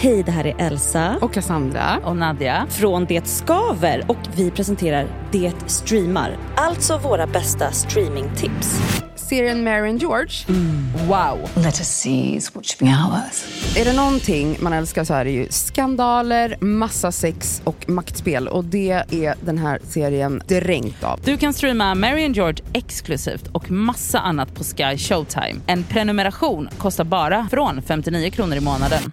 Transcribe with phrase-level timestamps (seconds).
[0.00, 1.18] Hej, det här är Elsa.
[1.20, 2.00] Och Cassandra.
[2.04, 2.66] Och Nadja.
[2.70, 4.04] Från Det Skaver.
[4.08, 6.36] Och vi presenterar Det Streamar.
[6.56, 8.80] Alltså våra bästa streamingtips.
[9.16, 10.32] Serien Mary and George.
[11.08, 11.50] Wow.
[11.54, 13.76] Let us seize what should be ours.
[13.76, 18.48] Är det någonting man älskar så är det ju skandaler, massa sex och maktspel.
[18.48, 21.20] Och det är den här serien dränkt av.
[21.24, 25.60] Du kan streama Mary and George exklusivt och massa annat på Sky Showtime.
[25.66, 29.12] En prenumeration kostar bara från 59 kronor i månaden.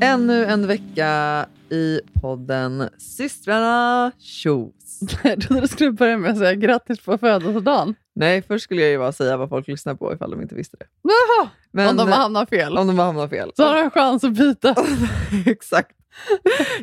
[0.00, 4.72] Ännu en vecka i podden Systrarna Tjos.
[5.22, 7.94] Jag trodde du skulle börja med att säga grattis på födelsedagen.
[8.14, 10.76] Nej, först skulle jag ju bara säga vad folk lyssnar på ifall de inte visste
[10.76, 10.86] det.
[11.02, 12.78] Jaha, Men, om de hamnar fel.
[12.78, 13.52] Om de hamnar fel.
[13.56, 14.74] Så har du en chans att byta.
[15.46, 15.90] Exakt.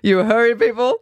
[0.04, 0.94] You hurry people.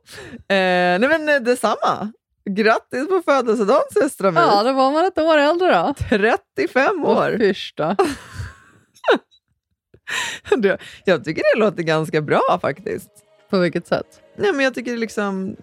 [0.56, 2.12] Eh, nej men eh, detsamma.
[2.50, 4.42] Grattis på födelsedagen systrar min.
[4.42, 5.94] Ja, då var man ett år äldre då.
[6.10, 7.32] 35 år.
[7.34, 7.96] Och fyrsta.
[11.06, 13.10] Jag tycker det låter ganska bra faktiskt.
[13.50, 14.22] På vilket sätt?
[14.38, 15.56] Nej, men jag tycker det liksom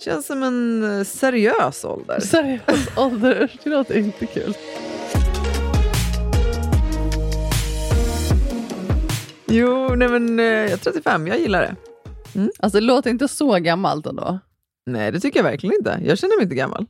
[0.00, 2.20] känns som en eh, seriös ålder.
[2.20, 4.54] Seriös ålder, det låter inte kul.
[9.46, 11.76] Jo, nej men eh, jag är 35, jag gillar det.
[12.58, 14.38] Alltså det låter inte så gammalt ändå.
[14.86, 16.00] Nej, det tycker jag verkligen inte.
[16.04, 16.86] Jag känner mig inte gammal.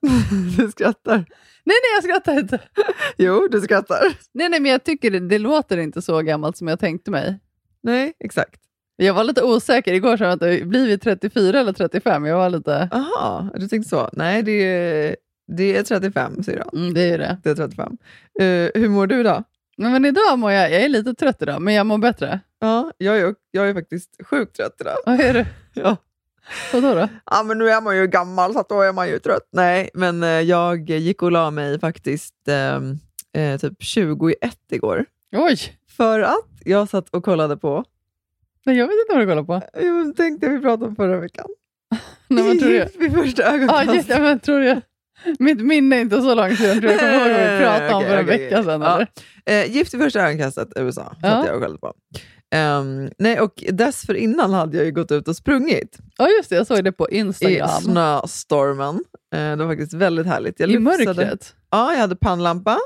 [0.56, 1.24] du skrattar.
[1.66, 2.58] Nej, nej, jag skrattar inte.
[3.16, 4.00] Jo, du skrattar.
[4.34, 7.38] Nej, nej, men jag tycker det, det låter inte så gammalt som jag tänkte mig.
[7.82, 8.60] Nej, exakt.
[8.96, 12.24] Jag var lite osäker igår, så att det blivit 34 eller 35.
[12.24, 12.88] Jag var lite...
[12.92, 14.10] Aha, du tänkte så.
[14.12, 15.16] Nej, det är,
[15.56, 16.68] det är 35 syrran.
[16.72, 17.38] Mm, det är det.
[17.42, 17.92] Det är 35.
[18.40, 19.42] Uh, hur mår du då?
[19.76, 20.72] Men, men idag mår jag...
[20.72, 22.40] Jag är lite trött idag, men jag mår bättre.
[22.60, 24.96] Ja, jag är, jag är faktiskt sjukt trött idag.
[25.06, 25.46] Vad är det?
[25.74, 25.96] Ja.
[26.72, 27.08] Vadå då?
[27.30, 29.48] ja, men nu är man ju gammal så då är man ju trött.
[29.52, 32.98] Nej, men eh, jag gick och la mig faktiskt ehm,
[33.36, 35.04] eh, typ 20 i ett igår.
[35.36, 35.56] Oj!
[35.96, 37.84] För att jag satt och kollade på,
[38.66, 39.66] Nej, jag vet inte vad du kollar på.
[39.80, 41.46] jo, tänkte vi pratade om förra veckan.
[42.28, 42.88] Nej, men tror jag...
[42.98, 43.94] Vid första Ah, ögonkastet.
[43.94, 44.80] just, ja, men tror jag.
[45.38, 46.80] Mitt minne är inte så långt sedan.
[46.80, 48.80] Tror jag kommer ihåg vad vi pratade om Okej, för en okej, vecka sedan.
[48.80, 49.06] ja.
[49.52, 51.28] Eh, Gift i första ögonkastet, USA, Ja.
[51.30, 51.92] satt jag och kollade på.
[52.54, 56.56] Um, nej, och dessförinnan hade jag ju gått ut och sprungit Ja, just det.
[56.56, 57.68] Jag såg det på i Instagram.
[57.68, 59.04] snöstormen.
[59.34, 60.60] Eh, det var faktiskt väldigt härligt.
[60.60, 61.54] Jag I lufsade- mörkret.
[61.70, 62.78] Ja, jag hade pannlampa,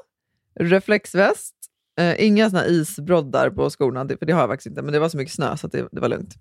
[0.60, 1.54] reflexväst,
[2.00, 5.08] eh, inga såna isbroddar på skorna, för det har jag faktiskt inte, men det var
[5.08, 6.34] så mycket snö så det, det var lugnt.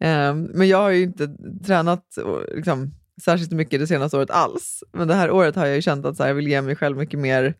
[0.00, 1.28] Ehm, men jag har ju inte
[1.66, 2.90] tränat och, liksom,
[3.24, 6.16] särskilt mycket det senaste året alls, men det här året har jag ju känt att
[6.16, 7.54] så här, jag vill ge mig själv mycket mer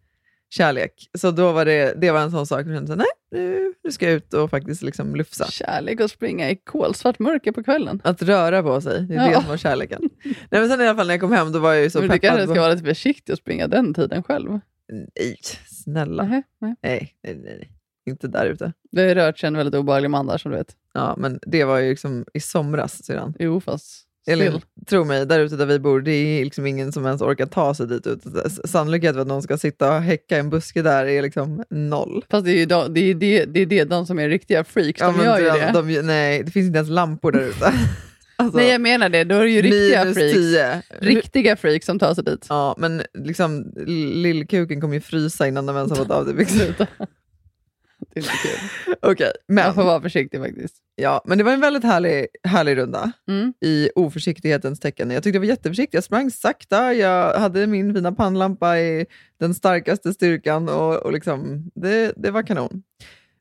[0.56, 1.08] kärlek.
[1.18, 3.90] Så då var det, det var en sån sak, jag kände så nej, nu, nu
[3.90, 5.46] ska jag ut och faktiskt liksom lufsa.
[5.50, 8.00] Kärlek att springa i kolsvart mörker på kvällen.
[8.04, 9.40] Att röra på sig, det är det Ja.
[9.40, 10.00] som var kärleken.
[10.24, 11.98] nej, men sen i alla fall när jag kom hem, då var jag ju så
[11.98, 12.28] Men du peppad.
[12.30, 14.50] kanske på- ska vara lite försiktig och springa den tiden själv.
[14.92, 16.22] Nej, snälla.
[16.22, 16.42] Nej.
[16.60, 17.70] Nej, nej, nej, nej.
[18.10, 18.72] Inte där ute.
[18.90, 20.76] Du har ju rört sig en väldigt obehaglig man där som du vet.
[20.94, 23.34] Ja, men det var ju liksom i somras sedan.
[23.38, 24.60] Jo, fast Eller still.
[24.86, 27.74] tro mig, där ute där vi bor, det är liksom ingen som ens orkar ta
[27.74, 28.22] sig dit ut.
[28.64, 32.24] Sannolikheten för att någon ska sitta och häcka en buske där är liksom noll.
[32.30, 34.64] Fast det är ju de, det, är det, det, är det de som är riktiga
[34.64, 35.00] freaks.
[35.00, 35.70] De men gör ju de- det.
[35.98, 37.72] De, nej, det finns inte ens lampor där ute.
[38.38, 39.24] Alltså, Nej, jag menar det.
[39.24, 40.34] Då är det ju riktiga freaks.
[40.34, 40.82] 10.
[41.00, 42.46] Riktiga freaks som tar sig dit.
[42.48, 43.72] Ja, men liksom
[44.14, 46.74] lillkuken kommer ju frysa innan de ens har fått av det byxor.
[48.16, 48.94] Inte kul.
[49.02, 50.74] Okej, Man får men, vara försiktig faktiskt.
[50.96, 53.12] ja, men det var en väldigt härlig, härlig runda.
[53.28, 53.52] Mm.
[53.60, 55.10] i oförsiktighetens tecken.
[55.10, 55.96] Jag tyckte jag var jätteförsiktig.
[55.96, 59.06] Jag sprang sakta, jag hade min fina pannlampa i
[59.40, 62.82] den starkaste styrkan och, och liksom, det, det var kanon.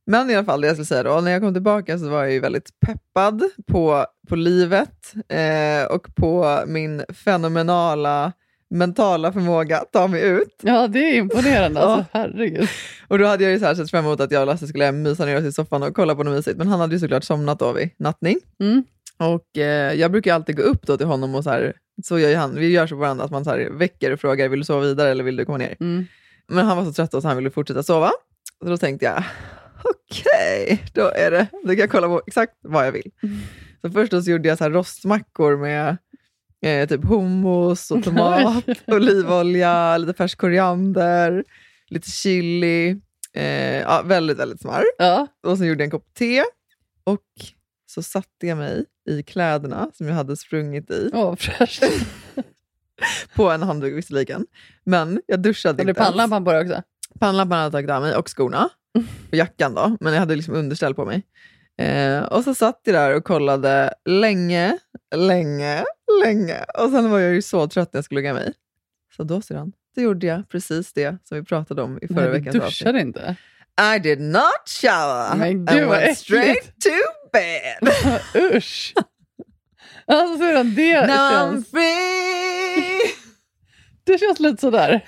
[0.07, 2.23] Men i alla fall, det jag skulle säga då, när jag kom tillbaka så var
[2.23, 8.33] jag ju väldigt peppad på, på livet eh, och på min fenomenala
[8.69, 10.55] mentala förmåga att ta mig ut.
[10.61, 11.79] Ja, det är imponerande.
[11.79, 11.85] Ja.
[11.85, 12.69] Alltså, herregud.
[13.07, 14.91] Och då hade jag ju så här sett fram emot att jag och Lasse skulle
[14.91, 17.23] mysa ner oss i soffan och kolla på något mysigt, men han hade ju såklart
[17.23, 18.37] somnat då vid nattning.
[18.59, 18.83] Mm.
[19.17, 21.73] Och eh, jag brukar alltid gå upp då till honom och så här,
[22.03, 24.19] så gör ju han, vi gör så på varandra att man så här väcker och
[24.19, 25.75] frågar, vill du sova vidare eller vill du komma ner?
[25.79, 26.05] Mm.
[26.47, 28.11] Men han var så trött så han ville fortsätta sova.
[28.63, 29.23] Så då tänkte jag,
[29.83, 33.11] okej, då är det, då kan jag kolla på exakt vad jag vill.
[33.81, 35.97] Så först då så gjorde jag så här rostmackor med
[36.65, 41.43] eh, typ hummus och tomat, olivolja, lite färsk koriander,
[41.87, 43.01] lite chili.
[43.33, 44.83] Eh, ja, väldigt, väldigt smart.
[44.97, 45.27] Ja.
[45.43, 46.43] Och så gjorde jag en kopp te.
[47.03, 47.21] Och
[47.85, 51.83] så satte jag mig i kläderna som jag hade sprungit i, Åh, fräscht.
[53.35, 54.45] på en handduk visserligen.
[54.83, 56.09] Men jag duschade Har du inte ens.
[56.09, 56.81] pannlampan på dig också?
[57.19, 58.69] Pannlampan hade jag tagit av mig och skorna.
[59.29, 61.23] Och jackan då, men jag hade liksom underställ på mig.
[61.77, 64.77] Eh, och så satt jag där och kollade länge,
[65.15, 65.83] länge,
[66.23, 66.63] länge.
[66.77, 68.53] Och sen var jag ju så trött när jag skulle lägga mig.
[69.17, 72.25] Så då syrran, då gjorde jag precis det som vi pratade om i förra Nej,
[72.25, 72.69] du veckans avsnitt.
[72.69, 73.35] duschade inte?
[73.95, 76.89] I did not shower Men and gud, vad went straight to
[77.33, 77.89] bed.
[78.55, 78.93] Usch!
[80.07, 83.01] Alltså syrran, det, Now I'm känns, free.
[84.03, 85.05] det känns lite sådär.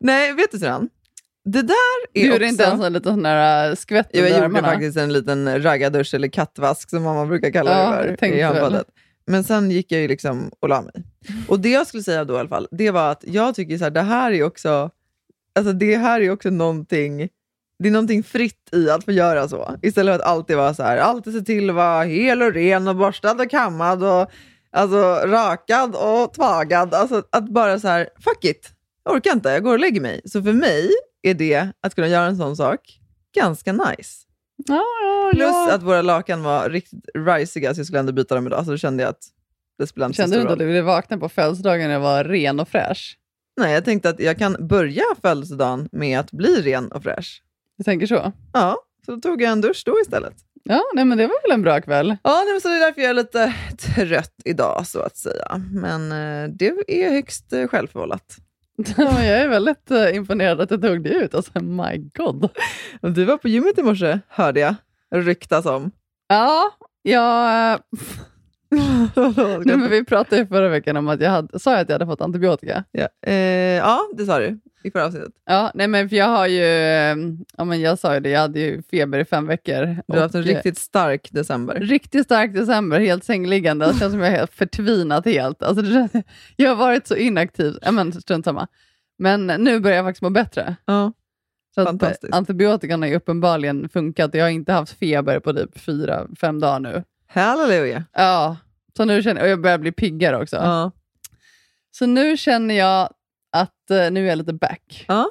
[0.00, 0.88] Nej, vet du syrran?
[1.44, 1.74] Det där
[2.14, 2.46] är Du gjorde också...
[2.46, 4.68] inte ens en liten sån där äh, skvätt jag gjorde armarna?
[4.68, 8.86] faktiskt en liten raggardusch eller kattvask som mamma brukar kalla det för i handbadet.
[9.28, 11.04] Men sen gick jag ju liksom och la mig.
[11.48, 13.84] Och det jag skulle säga då i alla fall, det var att jag tycker så
[13.84, 14.90] här, det här är också,
[15.54, 17.28] alltså det här är också någonting,
[17.78, 19.76] det är någonting fritt i att få göra så.
[19.82, 22.88] Istället för att alltid vara så här, alltid se till att vara hel och ren
[22.88, 24.30] och borstad och kammad och
[24.70, 26.94] alltså, rakad och tvagad.
[26.94, 28.72] Alltså att bara så här, fuck it,
[29.04, 30.20] jag orkar inte, jag går och lägger mig.
[30.24, 30.90] Så för mig
[31.22, 32.80] är det, att kunna göra en sån sak,
[33.34, 34.27] ganska nice.
[34.68, 35.74] Ja, ja, Plus ja.
[35.74, 38.64] att våra lakan var riktigt risiga, så jag skulle ändå byta dem idag.
[38.64, 39.24] Så då kände jag att
[39.78, 40.66] det spelar inte Kände så du stor inte att roll.
[40.66, 43.18] du ville vakna på födelsedagen när jag var ren och fräsch?
[43.60, 47.42] Nej, jag tänkte att jag kan börja födelsedagen med att bli ren och fräsch.
[47.78, 48.32] Du tänker så?
[48.52, 48.76] Ja,
[49.06, 50.34] så då tog jag en dusch då istället.
[50.62, 52.16] Ja, nej, men det var väl en bra kväll?
[52.22, 53.54] Ja, nej, men så det är därför jag är lite
[53.94, 55.60] trött idag, så att säga.
[55.72, 58.36] Men eh, det är högst eh, självförvållat.
[58.96, 61.34] Jag är väldigt eh, imponerad att du tog dig ut.
[61.34, 62.48] Alltså, my god.
[63.00, 64.74] Du var på gymmet i morse, hörde jag.
[65.14, 65.90] Ryktas om.
[66.28, 66.70] Ja,
[67.02, 67.80] jag...
[68.70, 71.94] Nej, men vi pratade ju förra veckan om att jag hade, sa jag att jag
[71.94, 72.84] hade fått antibiotika.
[72.92, 73.08] ja.
[73.26, 73.34] Eh,
[73.76, 75.32] ja, det sa du i förra avsnittet.
[75.44, 77.16] Ja, nej men för jag har ju, eh,
[77.56, 79.96] ja men jag sa ju det, jag hade ju feber i fem veckor.
[80.08, 81.74] Du har haft en eh, riktigt stark december.
[81.74, 83.86] Riktigt stark december, helt sängliggande.
[83.86, 85.62] Det känns som jag har helt förtvinat helt.
[85.62, 85.84] Alltså
[86.56, 87.78] jag har varit så inaktiv.
[87.82, 88.66] Ja, men strunt samma.
[89.18, 90.76] Men nu börjar jag faktiskt må bättre.
[90.84, 91.12] Ja.
[91.74, 92.34] Så Fantastiskt.
[92.34, 94.34] antibiotikan har ju uppenbarligen funkat.
[94.34, 97.04] Jag har inte haft feber på typ fyra, fem dagar nu.
[97.28, 98.04] Halleluja.
[98.12, 98.56] Ja,
[98.96, 100.56] så nu känner och jag börjar bli piggare också.
[100.56, 100.90] Ja.
[101.90, 103.08] Så nu känner jag
[103.52, 105.04] att eh, nu är jag lite back.
[105.08, 105.30] Ja.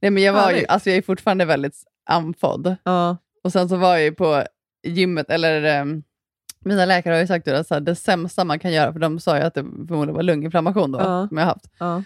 [0.00, 0.68] Nej, men jag, var ju, Härligt.
[0.70, 1.74] alltså jag är fortfarande väldigt
[2.06, 2.76] andfådd.
[2.82, 3.16] Ja.
[3.44, 4.44] Och sen så var jag ju på
[4.82, 6.02] gymmet, eller ehm,
[6.64, 9.20] mina läkare har ju sagt att så här, det sämsta man kan göra, för de
[9.20, 11.28] sa ju att det förmodligen var lunginflammation då, Ja.
[11.28, 11.70] som jag har haft.
[11.78, 12.02] Ja.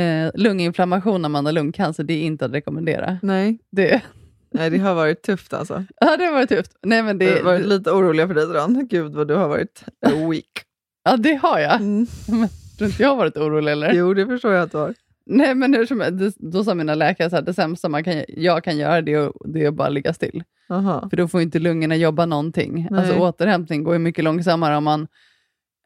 [0.00, 3.18] Eh, lunginflammation när man har lungcancer, det är inte att rekommendera.
[3.22, 3.58] Nej.
[3.70, 4.02] Det,
[4.52, 5.84] Nej, det har varit tufft alltså.
[6.00, 6.76] ja, det har varit tufft.
[6.82, 8.86] Nej, men Det, det, har varit lite oroliga för dig Dran.
[8.90, 10.64] Gud vad du har varit weak.
[11.04, 11.80] ja, det har jag.
[11.80, 12.06] Mm.
[12.26, 12.48] Men
[12.78, 13.92] tror inte jag har varit orolig eller?
[13.92, 14.94] Jo, det förstår jag att du har.
[15.26, 18.78] Nej, men hur som, då sa mina läkare att det sämsta man kan, jag kan
[18.78, 20.42] göra det är, det är att bara ligga still.
[20.68, 21.08] Aha.
[21.10, 22.88] För då får inte lungorna jobba någonting.
[22.90, 23.00] Nej.
[23.00, 25.08] Alltså återhämtning går ju mycket långsammare om man,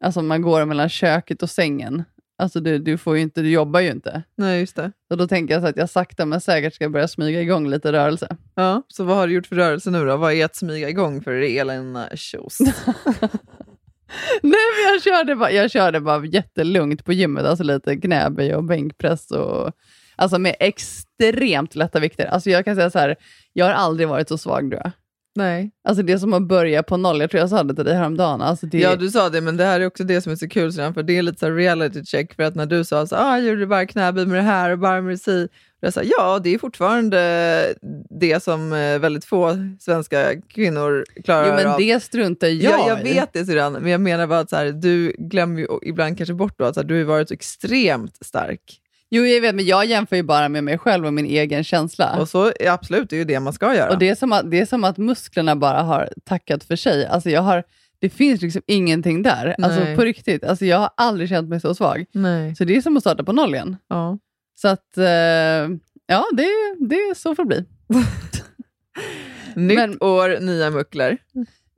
[0.05, 2.05] alltså man går mellan köket och sängen.
[2.39, 4.23] Alltså du, du, får ju inte, du jobbar ju inte.
[4.37, 4.93] Nej, just det.
[5.09, 7.93] Så då tänker jag så att jag sakta men säkert ska börja smyga igång lite
[7.93, 8.37] rörelse.
[8.55, 10.17] Ja, så vad har du gjort för rörelse nu då?
[10.17, 12.59] Vad är att smyga igång för Elin Kjos?
[14.43, 18.65] Nej, men jag körde, bara, jag körde bara jättelugnt på gymmet, alltså lite knäböj och
[18.65, 19.31] bänkpress.
[19.31, 19.73] Och,
[20.17, 22.27] alltså med extremt lätta vikter.
[22.27, 23.17] Alltså jag kan säga så här,
[23.53, 24.93] jag har aldrig varit så svag tror jag.
[25.37, 25.71] Nej.
[25.85, 27.21] Alltså det är som att börja på noll.
[27.21, 28.43] Jag tror jag sa det till dig häromdagen.
[28.43, 30.49] Alltså det, Ja, du sa det, men det här är också det som är så
[30.49, 33.39] kul, för det är lite så reality check, för att när du sa så ah,
[33.39, 35.49] jag gjorde bara knäböj med det här och bara med det.
[35.81, 37.75] Jag sa, ja, det är fortfarande
[38.21, 41.79] det som eh, väldigt få svenska kvinnor klarar jo, men av.
[41.79, 44.73] det struntar jag Ja, jag vet det syrran, men jag menar bara att så här,
[44.73, 48.81] du glömmer ju ibland kanske bort då att här, du har varit extremt stark.
[49.15, 52.17] Jo, jag vet, men jag jämför ju bara med mig själv och min egen känsla.
[52.21, 53.91] Och så absolut, det är ju det man ska göra.
[53.91, 57.07] Och det är, som att, det är som att musklerna bara har tackat för sig.
[57.07, 57.65] Alltså jag har,
[57.99, 59.55] det finns liksom ingenting där.
[59.63, 60.45] Alltså på riktigt.
[60.45, 62.05] Alltså jag har aldrig känt mig så svag.
[62.13, 62.57] Nej.
[62.57, 63.77] Så det är som att starta på noll igen.
[63.89, 64.19] Ja.
[64.61, 65.05] Så att, eh,
[66.07, 66.47] ja, det,
[66.81, 67.65] det är så får det bli.
[69.55, 71.19] Nytt Men- år, nya muckler.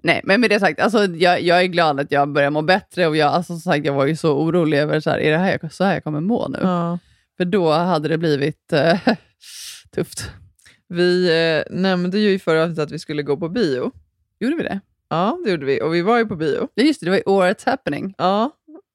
[0.02, 3.06] Nej, men med det sagt, alltså, jag, jag är glad att jag börjar må bättre
[3.06, 5.38] och jag, alltså, som sagt, jag var ju så orolig över så här, är det
[5.38, 6.58] här jag, så här jag kommer må nu?
[6.62, 6.98] Ja.
[7.36, 8.98] För då hade det blivit eh,
[9.94, 10.30] tufft.
[10.88, 11.28] Vi
[11.68, 13.90] eh, nämnde ju i förra avsnittet att vi skulle gå på bio.
[14.40, 14.80] Gjorde vi det?
[15.08, 15.82] Ja, det gjorde vi.
[15.82, 16.68] Och vi var ju på bio.
[16.74, 18.14] Ja, just det, det var ju årets happening.
[18.18, 18.50] Ja,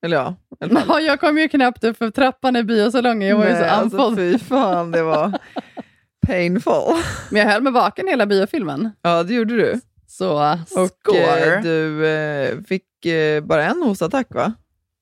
[0.05, 0.35] eller ja.
[0.59, 0.83] fall.
[0.87, 3.69] Ja, jag kom ju knappt upp för trappan i biosalongen, jag var ju så Nej,
[3.69, 4.17] alltså, andfådd.
[4.17, 5.39] fy fan, det var
[6.27, 6.95] painful.
[7.31, 8.89] Men jag höll mig vaken hela biofilmen.
[9.01, 9.79] Ja, det gjorde du.
[10.07, 11.55] Så Och score.
[11.55, 14.53] eh, du eh, fick eh, bara en hostattack, va?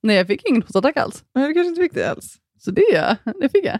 [0.03, 1.24] Nej, jag fick ingen hostattack alls.
[1.36, 2.36] Nej, du kanske inte fick det alls.
[2.59, 3.79] Så det, det fick jag.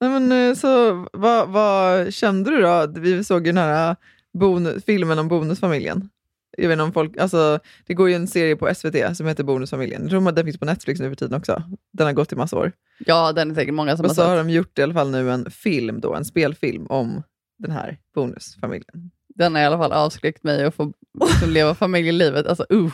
[0.00, 2.86] Nej, men, eh, så, vad, vad kände du då?
[3.00, 3.96] Vi såg ju den här
[4.38, 6.08] bonus, filmen om bonusfamiljen.
[6.56, 9.44] Jag vet inte om folk, alltså, det går ju en serie på SVT som heter
[9.44, 10.02] Bonusfamiljen.
[10.02, 11.62] Jag tror att den finns på Netflix nu för tiden också.
[11.92, 12.72] Den har gått i massa år.
[12.98, 15.10] Ja, den är säkert många som Och har så har de gjort i alla fall
[15.10, 17.22] nu en film, då, en spelfilm om
[17.58, 19.10] den här bonusfamiljen.
[19.28, 20.92] Den har i alla fall avskräckt mig att få
[21.30, 22.46] liksom, leva familjelivet.
[22.46, 22.92] Alltså, uh.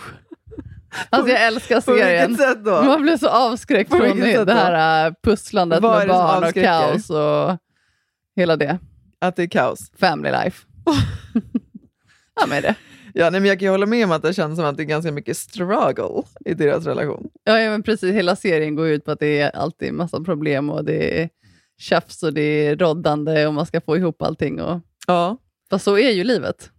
[1.10, 2.28] Alltså jag älskar På serien.
[2.28, 2.82] vilket sätt då?
[2.82, 4.52] Man blir så avskräckt På från det, sätt då?
[4.52, 7.56] här äh, pusslandet Vad är med barn och kaos och
[8.36, 8.78] hela det.
[9.18, 9.90] Att det är kaos?
[10.00, 10.66] Family life.
[12.40, 12.74] ja, men det.
[13.14, 14.82] Ja, nej, men jag kan ju hålla med om att det känns som att det
[14.82, 17.30] är ganska mycket struggle i deras relation.
[17.44, 18.14] Ja, ja, men precis.
[18.14, 21.28] Hela serien går ut på att det är alltid massa problem och det är
[21.78, 24.60] tjafs och det är roddande och man ska få ihop allting.
[24.60, 24.80] Och...
[25.06, 25.36] Ja,
[25.70, 26.70] Fast så är ju livet.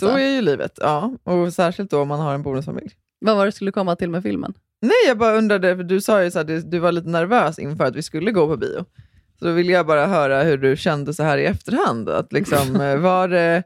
[0.00, 0.78] så är ju livet.
[0.80, 1.12] Ja.
[1.24, 2.90] Och särskilt då om man har en bonusfamilj.
[3.18, 4.54] Vad var det du skulle komma till med filmen?
[4.80, 7.84] Nej, jag bara undrade, för du sa ju så här, du, var lite nervös inför
[7.84, 8.84] att vi skulle gå på bio.
[9.38, 12.08] Så då ville jag bara höra hur du kände så här i efterhand.
[12.08, 13.62] Att liksom, eh, var, det,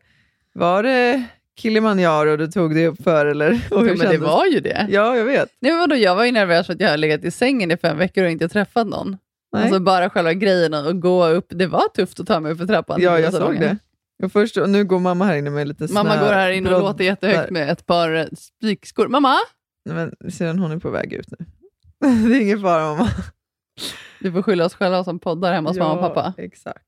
[0.52, 1.24] var det
[1.58, 3.26] Kilimanjaro du tog dig upp för?
[3.26, 4.86] Eller, och hur Ja, men det var ju det.
[4.90, 5.48] Ja, jag vet.
[5.60, 7.76] Nej, men vadå, jag var ju nervös för att jag har legat i sängen i
[7.76, 9.18] fem veckor och inte träffat någon.
[9.52, 9.62] Nej.
[9.62, 12.66] Alltså bara själva grejen att gå upp, det var tufft att ta mig upp för
[12.66, 13.00] trappan.
[13.02, 13.76] ja, jag såg det.
[14.22, 15.94] Och, först, nu går mamma här inne med lite snö.
[16.02, 19.08] Mamma går här inne och låter jättehögt med ett par eh, spikskor.
[19.08, 19.36] Mamma,
[19.84, 21.46] Nej, Men sedan hon är på väg ut nu.
[22.28, 23.08] det är ingen fara mamma.
[24.20, 26.34] vi får skylla oss själva som poddar hemma hos mamma och pappa.
[26.38, 26.84] exakt.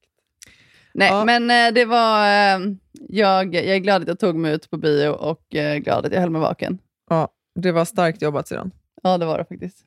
[0.95, 1.25] Nej, Ja.
[1.25, 2.27] men eh, det var...
[2.27, 2.61] eh,
[3.09, 5.43] Jag, jag är glad att jag tog mig ut på bio och
[5.83, 6.79] glad att jag höll mig vaken.
[7.11, 7.29] Ja,
[7.61, 8.71] det var starkt jobbat sedan.
[9.03, 9.79] Ja, det var det faktiskt.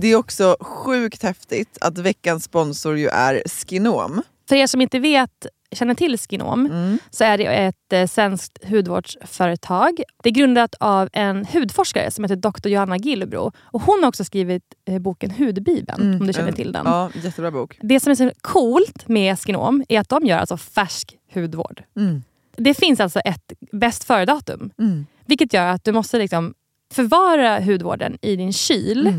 [0.00, 4.22] Det är också sjukt häftigt att veckans sponsor ju är Skinom.
[4.48, 6.98] För er som inte vet, känner till Skinom Mm.
[7.10, 10.02] så är det ett eh, svenskt hudvårdsföretag.
[10.22, 12.68] Det är grundat av en hudforskare som heter Dr.
[12.68, 13.52] Johanna Gillbro.
[13.60, 16.86] Och hon har också skrivit eh, boken Hudbibeln, om du känner till den.
[16.86, 17.78] Ja, jättebra bok.
[17.82, 21.82] Det som är så coolt med Skinom är att de gör alltså färsk hudvård.
[21.96, 22.22] Mm.
[22.56, 24.70] Det finns alltså ett bäst före-datum.
[24.78, 25.06] Mm.
[25.26, 26.54] Vilket gör att du måste liksom
[26.94, 29.12] förvara hudvården i din kyl.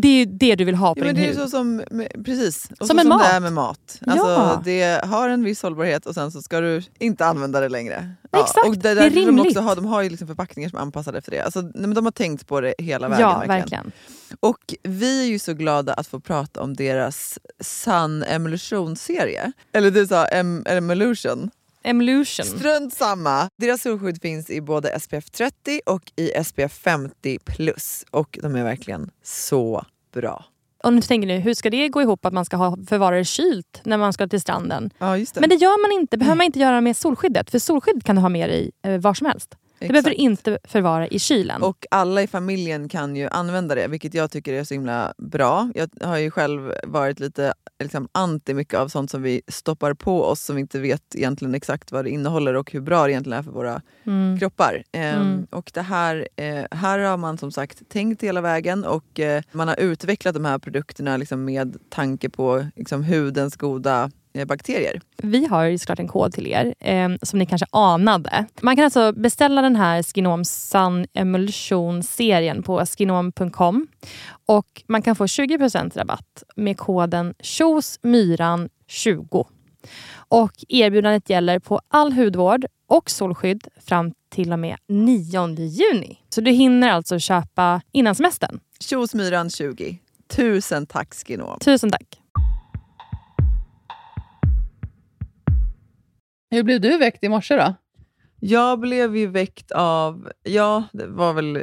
[0.00, 1.50] Det är det du vill ha på Ja, men din det är ju hud.
[1.50, 1.82] så som,
[2.24, 2.68] precis.
[2.70, 3.22] Och Som så med som mat.
[3.22, 4.00] det är med mat.
[4.06, 4.62] Alltså, Ja.
[4.64, 8.10] Det har en viss hållbarhet och sen så ska du inte använda det längre.
[8.32, 9.46] Exakt, och det, det är där de, rimligt.
[9.46, 11.40] också har, de har ju liksom förpackningar som är anpassade efter det.
[11.40, 13.22] Alltså, nej, men de har tänkt på det hela vägen.
[13.28, 13.58] Ja, verkligen.
[13.60, 13.92] verkligen.
[14.40, 19.52] Och vi är ju så glada att få prata om deras Sun Emulsion-serie.
[19.72, 21.50] Eller du sa em, Emulsion.
[21.86, 22.46] Emulsion.
[22.46, 23.50] Strunt samma.
[23.56, 28.04] Deras solskydd finns i både SPF 30 och i SPF 50 plus.
[28.10, 30.44] Och de är verkligen så bra.
[30.84, 33.24] Och nu tänker ni, hur ska det gå ihop att man ska ha förvara det
[33.24, 34.90] kylt när man ska till stranden?
[34.98, 35.40] Ja, det.
[35.40, 37.50] Men det gör man inte, behöver man inte göra med solskyddet.
[37.50, 39.56] För solskydd kan du ha med dig eh, var som helst.
[39.78, 39.92] Det Exakt.
[40.04, 41.62] behöver du inte förvara i kylen.
[41.62, 45.70] Och alla i familjen kan ju använda det, vilket jag tycker är så himla bra.
[45.74, 50.24] Jag har ju själv varit lite liksom, anti mycket av sånt som vi stoppar på
[50.24, 53.38] oss som vi inte vet egentligen exakt vad det innehåller och hur bra det egentligen
[53.38, 54.38] är för våra Mm.
[54.38, 54.82] kroppar.
[54.92, 55.46] Ehm, Mm.
[55.50, 59.68] Och det här, eh, här har man som sagt tänkt hela vägen och eh, man
[59.68, 64.10] har utvecklat de här produkterna liksom, med tanke på liksom, hudens goda
[64.44, 65.00] bakterier.
[65.16, 68.46] Vi har ju såklart en kod till er eh, som ni kanske anade.
[68.60, 73.86] Man kan alltså beställa den här Skinom Sun Emulsion-serien på skinom.com
[74.46, 79.46] och man kan få 20% rabatt med koden TJOSMYRAN20.
[80.28, 86.18] Och erbjudandet gäller på all hudvård och solskydd fram till och med 9 juni.
[86.28, 88.60] Så du hinner alltså köpa innan semestern.
[88.80, 89.98] Tjosmyran 20.
[90.28, 91.58] Tusen tack Skinom.
[91.58, 92.20] Tusen tack.
[96.56, 97.74] Hur blev du väckt i morse då?
[98.40, 101.56] Jag blev ju väckt av, ja det var väl,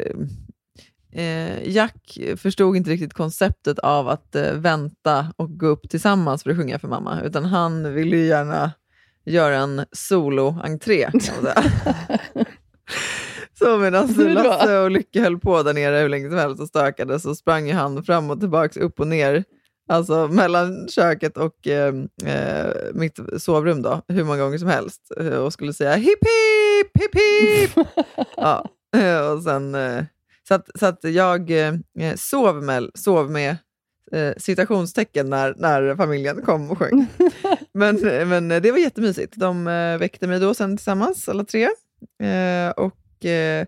[1.11, 6.49] eh, Jack förstod inte riktigt konceptet av att eh, vänta och gå upp tillsammans för
[6.49, 8.71] att sjunga för mamma, utan han ville ju gärna
[9.25, 11.09] göra en solo-entré.
[13.53, 14.13] Så medan?
[14.33, 17.67] Lasse och Lycke höll på där nere hur länge som helst och stökade så sprang
[17.67, 19.43] ju han fram och tillbaka, upp och ner,
[19.93, 21.93] alltså mellan köket och eh,
[22.25, 27.03] eh, mitt sovrum då, hur många gånger som helst eh, och skulle säga hipp hipp,
[27.03, 27.87] hipp hipp.
[28.37, 28.65] ja,
[28.97, 30.03] eh, och sen, eh,
[30.47, 31.51] så, att, så att jag
[32.15, 33.57] sov med, sov med
[34.11, 37.07] eh, citationstecken när, när familjen kom och sjöng.
[37.73, 37.95] men,
[38.29, 39.33] men det var jättemysigt.
[39.35, 39.65] De
[39.99, 41.69] väckte mig då sen tillsammans, alla tre.
[42.23, 43.65] Eh, och eh,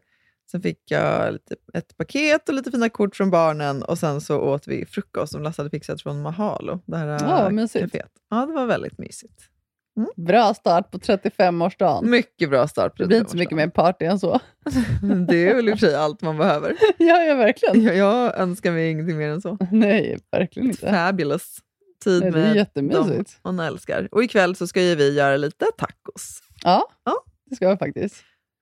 [0.52, 4.40] Sen fick jag lite, ett paket och lite fina kort från barnen och sen så
[4.40, 6.80] åt vi frukost som Lasse hade fixat från Mahalo.
[6.86, 7.86] Det här Ja, mysigt.
[7.94, 8.10] kaféet.
[8.30, 9.42] Ja, det var väldigt mysigt.
[10.16, 12.06] Bra start på 35-årsdagen.
[12.06, 14.40] Mycket bra start på Det blir inte så mycket mer party än så.
[15.28, 16.76] Det är väl i och för sig allt man behöver.
[16.98, 17.84] ja, ja, verkligen.
[17.84, 19.58] Jag, jag önskar mig ingenting mer än så.
[19.72, 20.92] Nej, verkligen inte.
[20.92, 21.58] Fabulous.
[22.04, 23.08] tid Nej, det är med jättemysigt.
[23.08, 24.08] dem hon älskar.
[24.12, 26.40] Och ikväll så ska ju vi göra lite tacos.
[26.64, 27.14] Ja, Ja.
[27.50, 28.16] det ska jag faktiskt.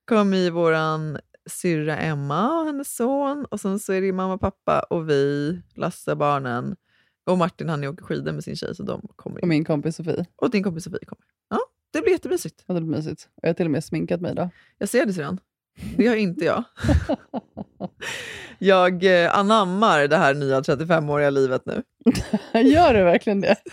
[0.09, 1.17] kom i våran
[1.49, 6.15] syrra Emma och hennes son och sen så är det mamma, pappa och vi, Lasse,
[6.15, 6.75] barnen
[7.25, 9.49] och Martin han åker skidor med sin tjej så de kommer Och in.
[9.49, 10.25] min kompis Sofie.
[10.35, 11.23] Och din kompis Sofie kommer.
[11.49, 11.59] Ja,
[11.93, 12.63] det blir jättemysigt.
[12.67, 13.29] Ja, det blir mysigt.
[13.41, 14.49] Jag har till och med sminkat mig idag.
[14.77, 15.39] Jag ser det syrran.
[15.97, 16.63] Det har inte jag.
[18.59, 21.83] jag eh, anammar det här nya 35-åriga livet nu.
[22.61, 23.55] Gör du verkligen det?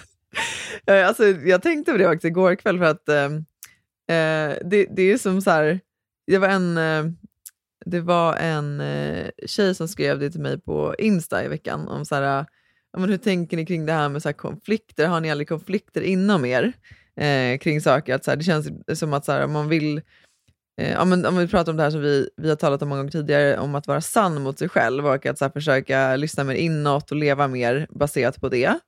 [0.86, 3.24] Alltså, jag tänkte på det faktiskt igår kväll för att eh,
[4.16, 5.80] eh, det, det är som så här,
[6.26, 7.04] det var en, eh,
[7.90, 12.04] det var en eh, tjej som skrev det till mig på Insta i veckan om
[12.04, 12.46] så här,
[12.96, 15.06] men hur tänker ni kring det här med så här konflikter?
[15.06, 16.72] Har ni aldrig konflikter inom er
[17.16, 18.14] eh, kring saker?
[18.14, 18.68] Att så här, det känns
[18.98, 20.02] som att så här, om man vill
[20.80, 22.88] Eh, ja, men om vi pratar om det här som vi, vi har talat om
[22.88, 26.16] många gånger tidigare, om att vara sann mot sig själv och att så här, försöka
[26.16, 28.78] lyssna mer inåt och leva mer baserat på det.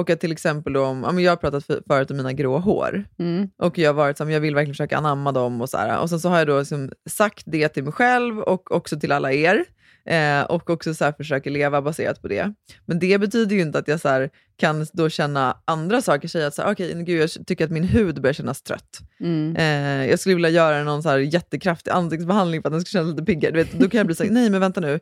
[0.00, 2.58] Och att till exempel om, ja, men jag har pratat för, förut om mina grå
[2.58, 3.48] hår Mm.
[3.58, 6.00] och jag har varit som jag vill verkligen försöka anamma dem och så här.
[6.00, 9.12] Och sen så har jag då liksom sagt det till mig själv och också till
[9.12, 9.64] alla er.
[10.04, 12.52] Eh, och också så här försöker leva baserat på det.
[12.86, 16.46] Men det betyder ju inte att jag så här kan då känna andra saker, säga
[16.46, 18.98] att så här, okej, gud, jag tycker att min hud börjar kännas trött.
[19.20, 19.56] Mm.
[19.56, 23.10] Eh, jag skulle vilja göra någon så här jättekraftig ansiktsbehandling för att den ska kännas
[23.10, 23.52] lite piggare.
[23.52, 25.00] Du vet, då kan jag bli så här, nej men vänta nu.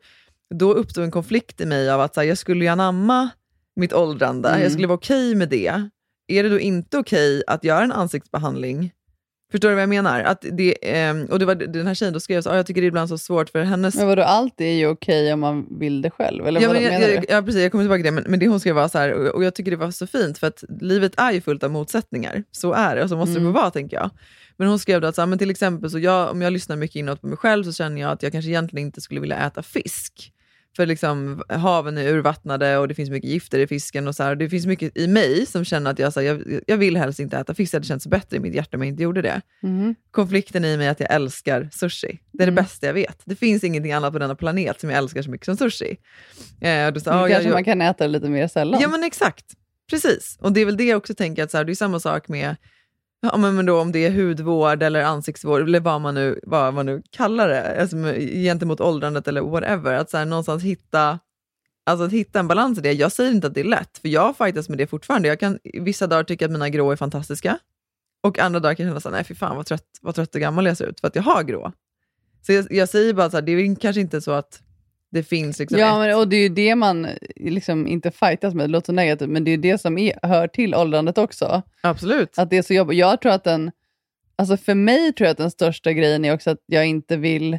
[0.55, 3.31] Då uppstår en konflikt i mig av att så jag skulle ju anamma
[3.81, 4.63] mitt åldrande, Mm.
[4.63, 5.89] jag skulle vara okej med det.
[6.29, 8.93] Är det då inte okej att göra en ansiktsbehandling?
[9.53, 10.21] Förstår du vad jag menar?
[10.21, 12.81] Att det, ehm, och det var den här tjejen då skrev så, ah, jag tycker
[12.81, 15.79] det är ibland så svårt för hennes Men vadå, allt är ju okej om man
[15.79, 16.47] vill det själv?
[16.47, 17.27] Eller Ja, vad men jag, menar jag, du?
[17.29, 19.13] ja, precis, jag kommer tillbaka till det, men, men det hon skrev var så här,
[19.13, 21.71] och och jag tycker det var så fint, för att livet är ju fullt av
[21.71, 22.45] motsättningar.
[22.51, 23.53] Så är det, och så måste det Mm.
[23.55, 24.11] få vara, tänker jag.
[24.57, 26.77] Men hon skrev då att så här, men till exempel, så jag, om jag lyssnar
[26.77, 29.37] mycket inåt på mig själv så känner jag att jag kanske egentligen inte skulle vilja
[29.47, 30.33] äta fisk.
[30.79, 34.09] För liksom, haven är urvattnade och det finns mycket gifter i fisken.
[34.09, 36.61] och så här, Det finns mycket i mig som känner att jag, så här, jag,
[36.67, 37.73] jag vill helst inte äta fisk.
[37.73, 39.95] Det hade känts bättre i mitt hjärta om jag inte gjorde det Mhm.
[40.11, 42.19] konflikten i mig är att jag älskar sushi.
[42.33, 42.55] Det är Mm.
[42.55, 43.23] det bästa jag vet.
[43.25, 45.97] Det finns ingenting annat på denna planet som jag älskar så mycket som sushi.
[46.61, 48.81] Eh, och då Nu ah, kanske jag, man kan äta det lite mer sällan.
[48.81, 49.45] Ja men exakt,
[49.91, 50.37] precis.
[50.41, 52.29] Och det är väl det jag också tänker, att så här, det är samma sak
[52.29, 52.57] med
[53.21, 56.75] Ja, men, men då, om det är hudvård eller ansiktsvård, eller vad man nu, vad
[56.75, 61.19] man nu kallar det, alltså, gentemot åldrandet eller whatever, att så här, någonstans hitta,
[61.87, 62.93] alltså, att hitta en balans i det.
[62.93, 65.29] Jag säger inte att det är lätt, för jag fightas med det fortfarande.
[65.29, 67.59] Jag kan vissa dagar tycka att mina grå är fantastiska,
[68.23, 70.35] och andra dagar kan jag känna så här, nej fy fan vad trött, vad trött
[70.35, 71.73] och gammal jag ser ut, för att jag har grå.
[72.47, 74.63] Så jag, jag säger bara så här, det är kanske inte så att
[75.11, 78.55] det finns liksom Ja, ett, men, och det är ju det man liksom inte fightas
[78.55, 81.19] med, det låter så negativt, men det är ju det som är, hör till åldrandet
[81.19, 81.63] också.
[81.83, 82.39] absolut.
[82.39, 82.99] Att det är så jobbigt.
[82.99, 83.71] Jag tror att den,
[84.37, 87.59] alltså för mig tror jag att den största grejen är också att jag inte vill,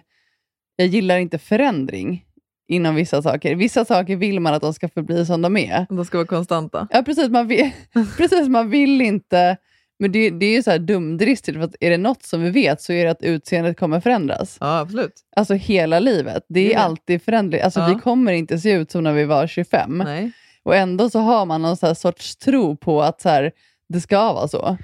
[0.75, 2.25] jag gillar inte förändring
[2.67, 3.55] inom vissa saker.
[3.55, 5.85] Vissa saker vill man att de ska förbli som de är.
[5.89, 6.87] De ska vara konstanta.
[6.91, 7.29] Ja, precis.
[7.29, 7.71] Man vill,
[8.17, 9.57] precis, man vill inte...
[9.99, 12.49] Men det, det är ju så här dumdristigt, för att är det något som vi
[12.49, 14.57] vet så är det att utseendet kommer förändras.
[14.59, 15.13] Ja, absolut.
[15.35, 16.45] Alltså hela livet.
[16.49, 16.75] Det är det.
[16.75, 17.61] alltid förändring.
[17.61, 17.87] Alltså, Ja.
[17.87, 19.97] Vi kommer inte se ut som när vi var 25.
[20.05, 20.31] Nej.
[20.63, 23.51] Och ändå så har man någon så här sorts tro på att så här,
[23.89, 24.77] det ska vara så.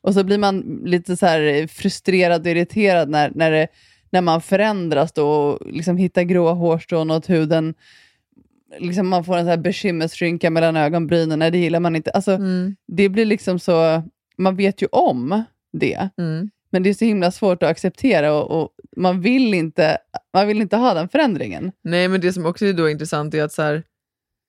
[0.00, 1.26] Och så blir man lite så
[1.68, 3.68] frustrerad och irriterad när, när, det,
[4.10, 7.74] när man förändras då och liksom hittar gråa hårstrån och huden
[8.78, 11.38] liksom man får en så här bekymmersrynka mellan ögonbrynen.
[11.38, 12.10] Nej, det gillar man inte.
[12.10, 12.76] Alltså, Mm.
[12.86, 14.02] Det blir liksom så...
[14.40, 16.50] Man vet ju om det, Mm.
[16.70, 19.98] men det är så himla svårt att acceptera och, och man, vill inte,
[20.34, 21.72] man vill inte ha den förändringen.
[21.84, 23.82] Nej, men det som också är då intressant är att så här,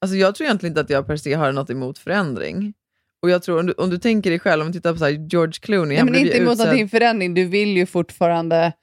[0.01, 2.73] alltså jag tror egentligen inte att jag per se har något emot förändring.
[3.21, 5.05] Och jag tror, om du, om du tänker dig själv, om vi tittar på så
[5.05, 8.73] här, George Clooney, Nej, men inte emot utsedd- din förändring, du vill ju fortfarande...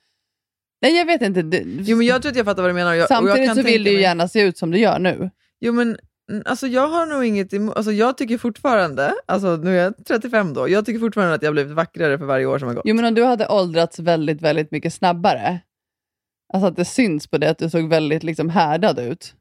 [0.82, 1.42] Nej, jag vet inte.
[1.42, 2.90] Du, Jo, men jag tror att jag fattar vad du menar.
[2.94, 4.98] Jag, jag samtidigt kan så vill du ju mig- gärna se ut som du gör
[4.98, 5.30] nu.
[5.60, 5.98] Jo, men
[6.44, 10.54] alltså jag har nog inget emot, alltså jag tycker fortfarande, alltså nu är jag 35
[10.54, 12.82] då, jag tycker fortfarande att jag har blivit vackrare för varje år som har gått.
[12.86, 15.60] Jo, men om du hade åldrats väldigt, väldigt mycket snabbare,
[16.54, 19.34] alltså att det syns på det att du såg väldigt liksom härdad ut,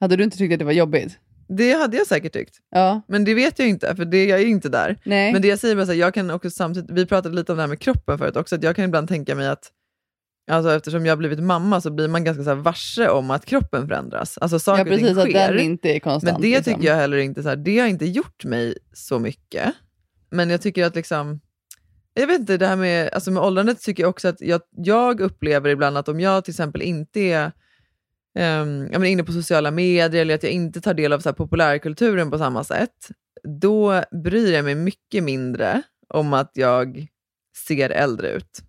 [0.00, 1.18] hade du inte tyckt att det var jobbigt?
[1.48, 3.00] Det hade jag säkert tyckt, Ja.
[3.08, 4.98] men det vet jag inte, för det, jag är inte där.
[5.04, 5.32] Nej.
[5.32, 7.56] Men det jag säger bara så här, jag kan också samtidigt, vi pratade lite om
[7.58, 9.70] det här med kroppen förut också, att jag kan ibland tänka mig att
[10.50, 13.88] Alltså eftersom jag har blivit mamma så blir man ganska så varse om att kroppen
[13.88, 14.38] förändras.
[14.38, 15.18] Alltså saker ja, precis.
[15.18, 16.32] Att den inte är konstant.
[16.32, 16.74] Men det liksom.
[16.74, 19.72] tycker jag heller inte, så här, det har inte gjort mig så mycket.
[20.30, 21.40] Men jag tycker att liksom,
[22.14, 25.20] jag vet inte, det här med, alltså med åldrandet tycker jag också att jag, jag
[25.20, 27.44] upplever ibland att om jag till exempel inte är
[28.38, 31.28] um, jag menar, inne på sociala medier eller att jag inte tar del av så
[31.28, 33.08] här, populärkulturen på samma sätt,
[33.60, 37.06] då bryr jag mig mycket mindre om att jag
[37.66, 38.62] ser äldre ut.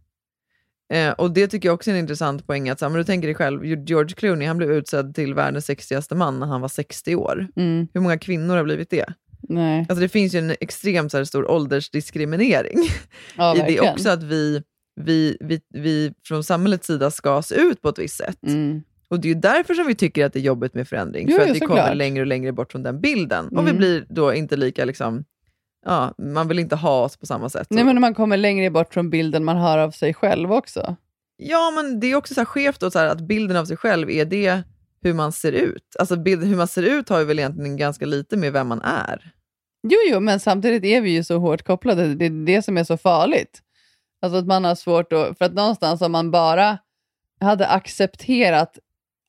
[0.94, 2.70] Eh, och det tycker jag också är en intressant poäng.
[2.70, 6.16] Att, så men du tänker dig själv, George Clooney han blev utsedd till världens sexigaste
[6.16, 7.48] man när han var 60 år.
[7.56, 7.88] Mm.
[7.94, 9.06] Hur många kvinnor har blivit det?
[9.42, 9.80] Nej.
[9.90, 12.78] Alltså det finns ju en extremt så här, stor åldersdiskriminering
[13.38, 14.62] Ja, i det också, att vi,
[15.02, 18.44] vi, vi, vi från samhällets sida ska se ut på ett visst sätt.
[18.48, 18.82] Mm.
[19.10, 21.38] Och det är ju därför som vi tycker att det är jobbigt med förändring, Jo,
[21.38, 23.48] för att vi kommer längre och längre bort från den bilden.
[23.48, 23.78] Och vi Mm.
[23.78, 25.24] blir då inte lika, liksom,
[25.88, 27.68] ja, man vill inte ha oss på samma sätt.
[27.70, 30.96] Nej, men när man kommer längre bort från bilden man har av sig själv också.
[31.38, 33.78] Ja, men det är också så här skevt då, så här, att bilden av sig
[33.78, 34.64] själv, är det
[35.02, 35.96] hur man ser ut?
[36.00, 38.82] Alltså bilden, hur man ser ut har ju väl egentligen ganska lite med vem man
[38.82, 39.32] är.
[39.84, 42.16] Jo, jo, men samtidigt är vi ju så hårt kopplade.
[42.16, 43.62] Det är det som är så farligt.
[44.22, 45.38] Alltså att man har svårt att...
[45.38, 46.78] För att någonstans om man bara
[47.40, 48.80] hade accepterat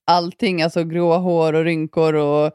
[0.07, 2.53] allting, alltså gråa hår och rynkor och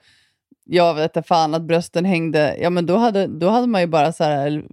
[0.66, 3.88] jag vet inte fan att brösten hängde, ja men då hade, då hade man ju
[3.88, 4.64] bara så här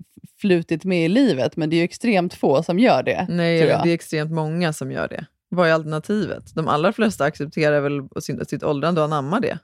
[0.41, 1.57] flutit med i livet.
[1.57, 3.27] Men det är ju extremt få som gör det.
[3.29, 5.27] Nej, det är extremt många som gör det.
[5.49, 6.55] Vad är alternativet?
[6.55, 8.03] De allra flesta accepterar väl
[8.47, 9.59] sitt åldrande och anammar det,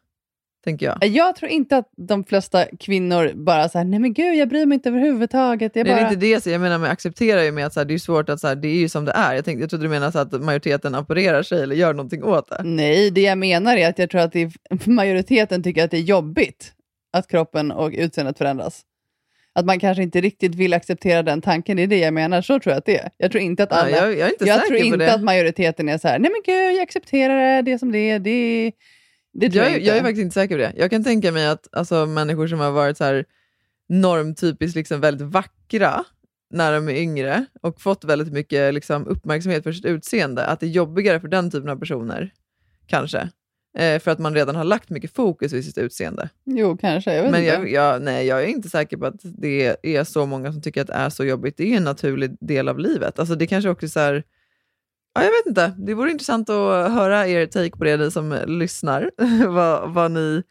[0.67, 1.09] tänker jag.
[1.09, 4.67] Jag tror inte att de flesta kvinnor bara så här, nej men gud jag bryr
[4.67, 5.77] mig inte överhuvudtaget.
[5.77, 5.95] Jag bara...
[5.95, 7.95] det är inte det, så jag menar med acceptera ju med att så här, det
[7.95, 9.35] är svårt att så här, det är ju som det är.
[9.35, 12.49] Jag, tänkte, jag trodde du menade så att majoriteten opererar sig eller gör någonting åt
[12.49, 12.61] det.
[12.65, 14.53] Nej, det jag menar är att jag tror att är,
[14.91, 16.73] majoriteten tycker att det är jobbigt
[17.13, 18.83] att kroppen och utseendet förändras.
[19.55, 22.43] Att man kanske inte riktigt vill acceptera den tanken, det är det jag menar.
[22.43, 23.11] Så tror jag att det är.
[23.17, 23.91] Jag tror inte att Ja, alla...
[23.91, 25.15] jag, jag är inte jag säker tror på inte det.
[25.15, 28.11] att majoriteten är så här, nej men gud, jag accepterar det, det är som det
[28.11, 28.19] är.
[28.19, 28.73] Det,
[29.41, 29.89] det tror jag, jag, är- inte.
[29.89, 30.73] jag är faktiskt inte säker på det.
[30.77, 33.25] Jag kan tänka mig att alltså, människor som har varit så här
[33.89, 36.05] normtypiskt liksom väldigt vackra
[36.51, 40.67] när de är yngre och fått väldigt mycket liksom, uppmärksamhet för sitt utseende, att det
[40.67, 42.33] är jobbigare för den typen av personer,
[42.87, 43.31] kanske.
[43.79, 46.29] Eh, för att man redan har lagt mycket fokus vid sitt utseende.
[46.45, 47.15] Jo, kanske.
[47.15, 50.53] Jag Men jag, jag, nej, jag är inte säker på att det är så många
[50.53, 51.57] som tycker att det är så jobbigt.
[51.57, 53.19] Det är en naturlig del av livet.
[53.19, 54.23] Alltså, det kanske också är så här,
[55.17, 55.75] ja, jag vet inte.
[55.79, 59.11] Det vore intressant att höra er take på det, ni som lyssnar.
[59.47, 60.43] vad, vad ni,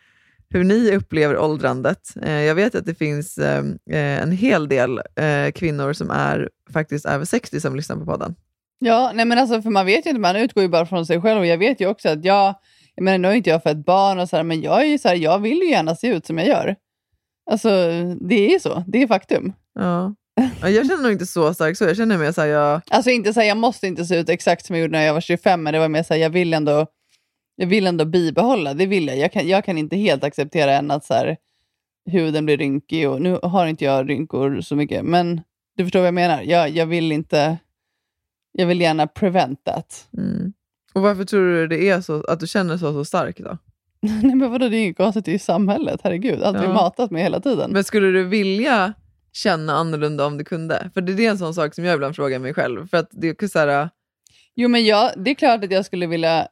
[0.49, 1.99] hur ni upplever åldrandet.
[2.21, 6.49] Eh, jag vet att det finns eh, eh, en hel del eh, kvinnor som är
[6.73, 8.35] faktiskt över 60 som lyssnar på podden.
[8.79, 11.21] Ja, nej men alltså för man vet ju inte, man utgår ju bara från sig
[11.21, 12.55] själv och jag vet ju också att jag,
[12.95, 14.97] jag menar nu har inte jag fött barn och så här, men jag är ju
[14.97, 16.75] så här, jag vill ju gärna se ut som jag gör.
[17.51, 17.69] Alltså
[18.21, 19.53] det är ju så, det är faktum.
[19.73, 20.15] Ja.
[20.61, 21.83] Ja, Jag känner nog inte så starkt så.
[21.83, 24.29] Jag känner mer så här, jag, Alltså inte så här, jag måste inte se ut
[24.29, 26.29] exakt som jag gjorde när jag var 25, men det var mer så här, jag
[26.29, 26.87] vill ändå,
[27.55, 29.17] jag vill ändå bibehålla, det vill jag.
[29.17, 31.37] Jag kan, jag kan inte helt acceptera än att så här,
[32.11, 35.41] huden blir rynkig och nu har inte jag rynkor så mycket, men
[35.77, 36.41] du förstår vad jag menar.
[36.41, 37.57] Jag, jag vill inte,
[38.51, 40.07] jag vill gärna prevent that.
[40.17, 40.53] mm.
[40.93, 43.57] Och varför tror du det är så, att du känner så, så starkt då?
[44.01, 46.43] Nej men vadå, det är inget konstigt, det är ju samhället, herregud.
[46.43, 46.73] Allt vi Ja.
[46.73, 47.71] matat med hela tiden.
[47.71, 48.93] Men skulle du vilja
[49.35, 50.89] känna annorlunda om du kunde?
[50.93, 52.87] För det är en sån sak som jag ibland frågar mig själv.
[52.87, 53.89] För att det är så här,
[54.55, 56.47] Jo men jag, det är klart att jag skulle vilja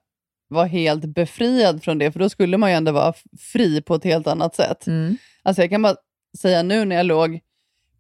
[0.48, 4.04] vara helt befriad från det, för då skulle man ju ändå vara fri på ett
[4.04, 4.88] helt annat sätt.
[4.88, 5.96] mm, Alltså jag kan bara
[6.38, 7.39] säga nu när jag låg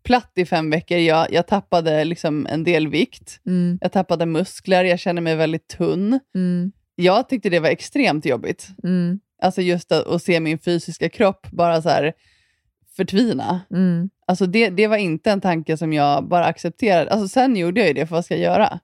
[0.03, 4.83] platt i fem veckor, jag, jag tappade liksom en del vikt, mm, jag tappade muskler,
[4.83, 6.19] jag känner mig väldigt tunn.
[6.35, 8.67] mm, Jag tyckte det var extremt jobbigt.
[8.83, 12.13] mm, Alltså just att, att se min fysiska kropp bara så här
[12.97, 13.61] förtvina.
[13.71, 14.09] mm.
[14.25, 17.11] Alltså det, det var inte en tanke som jag bara accepterade.
[17.11, 18.79] Alltså sen gjorde jag ju det, för vad ska jag göra?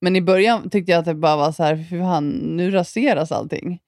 [0.00, 3.32] Men i början tyckte jag att det bara var så här, fy fan, nu raseras
[3.32, 3.80] allting.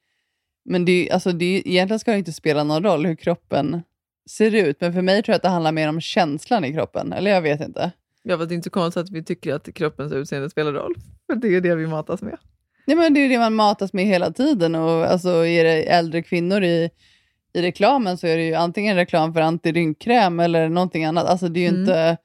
[0.64, 3.82] Men det, alltså det, egentligen ska det inte spela någon roll hur kroppen
[4.30, 7.12] ser ut, men för mig tror jag att det handlar mer om känslan i kroppen.
[7.12, 7.92] Eller jag vet inte.
[8.22, 10.94] Ja, för det är inte så konstigt att vi tycker att kroppens utseende spelar roll.
[11.26, 12.38] För det är det vi matas med.
[12.86, 14.74] Nej, men det är det man matas med hela tiden.
[14.74, 16.90] Och alltså, är det äldre kvinnor i,
[17.54, 21.26] i reklamen så är det ju antingen reklam för antirynkkräm eller någonting annat.
[21.26, 21.80] Alltså det är ju Mm.
[21.80, 22.16] inte...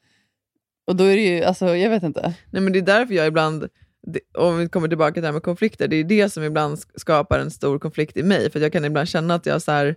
[0.87, 2.33] Och då är det ju, alltså jag vet inte.
[2.51, 3.67] Nej, men det är därför jag ibland,
[4.37, 6.89] om vi kommer tillbaka till det här med konflikter, det är det som ibland sk-
[6.95, 8.51] skapar en stor konflikt i mig.
[8.51, 9.95] För jag kan ibland känna att jag så här,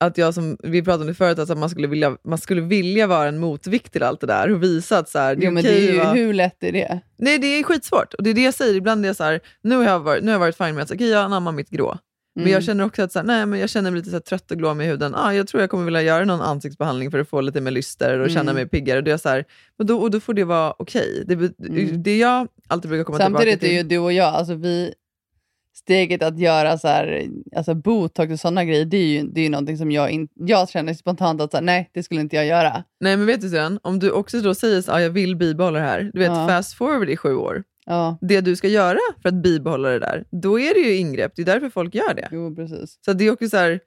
[0.00, 2.60] att jag som vi pratade om det förut, alltså att man skulle, vilja, man skulle
[2.60, 5.44] vilja vara en motvikt till allt det där och visa att så här, det är
[5.46, 7.00] Jo, men okej det är ju, att vara- hur lätt är det?
[7.16, 8.14] Nej, det är skitsvårt.
[8.14, 8.74] Och det är det jag säger.
[8.74, 10.82] Ibland är jag så här, nu har jag varit, nu har jag varit fine med
[10.82, 11.98] att okej, jag anammar mitt grå.
[12.34, 12.52] Men Mm.
[12.52, 14.56] jag känner också att så här, nej, men jag känner mig lite så trött och
[14.58, 15.14] glåmig i huden.
[15.14, 18.18] Ah, jag tror jag kommer vilja göra någon ansiktsbehandling för att få lite mer lyster
[18.18, 18.54] och känna Mm.
[18.54, 18.98] mig piggare.
[18.98, 19.44] Och, det är så här,
[19.78, 21.24] och, då, och då får det vara okej.
[21.26, 22.02] Det, Mm.
[22.02, 23.76] det jag alltid brukar komma Samtidigt tillbaka är till...
[23.76, 24.94] ju du och jag, alltså vi,
[25.74, 29.44] steget att göra så här, alltså botox och sådana grejer, det är ju, det är
[29.44, 32.36] ju någonting som jag, in, jag känner spontant att så här, nej, det skulle inte
[32.36, 32.84] jag göra.
[33.00, 35.78] Nej men vet du sen, om du också då säger att ah, jag vill bibehålla
[35.78, 36.10] det här.
[36.12, 36.48] Du vet, Ja.
[36.48, 37.62] fast forward i sju år.
[37.86, 41.32] Ja, Det du ska göra för att bibehålla det där, då är det ju ingrepp.
[41.36, 42.28] Det är därför folk gör det.
[42.32, 42.98] jo precis.
[43.04, 43.80] Så det är också så här,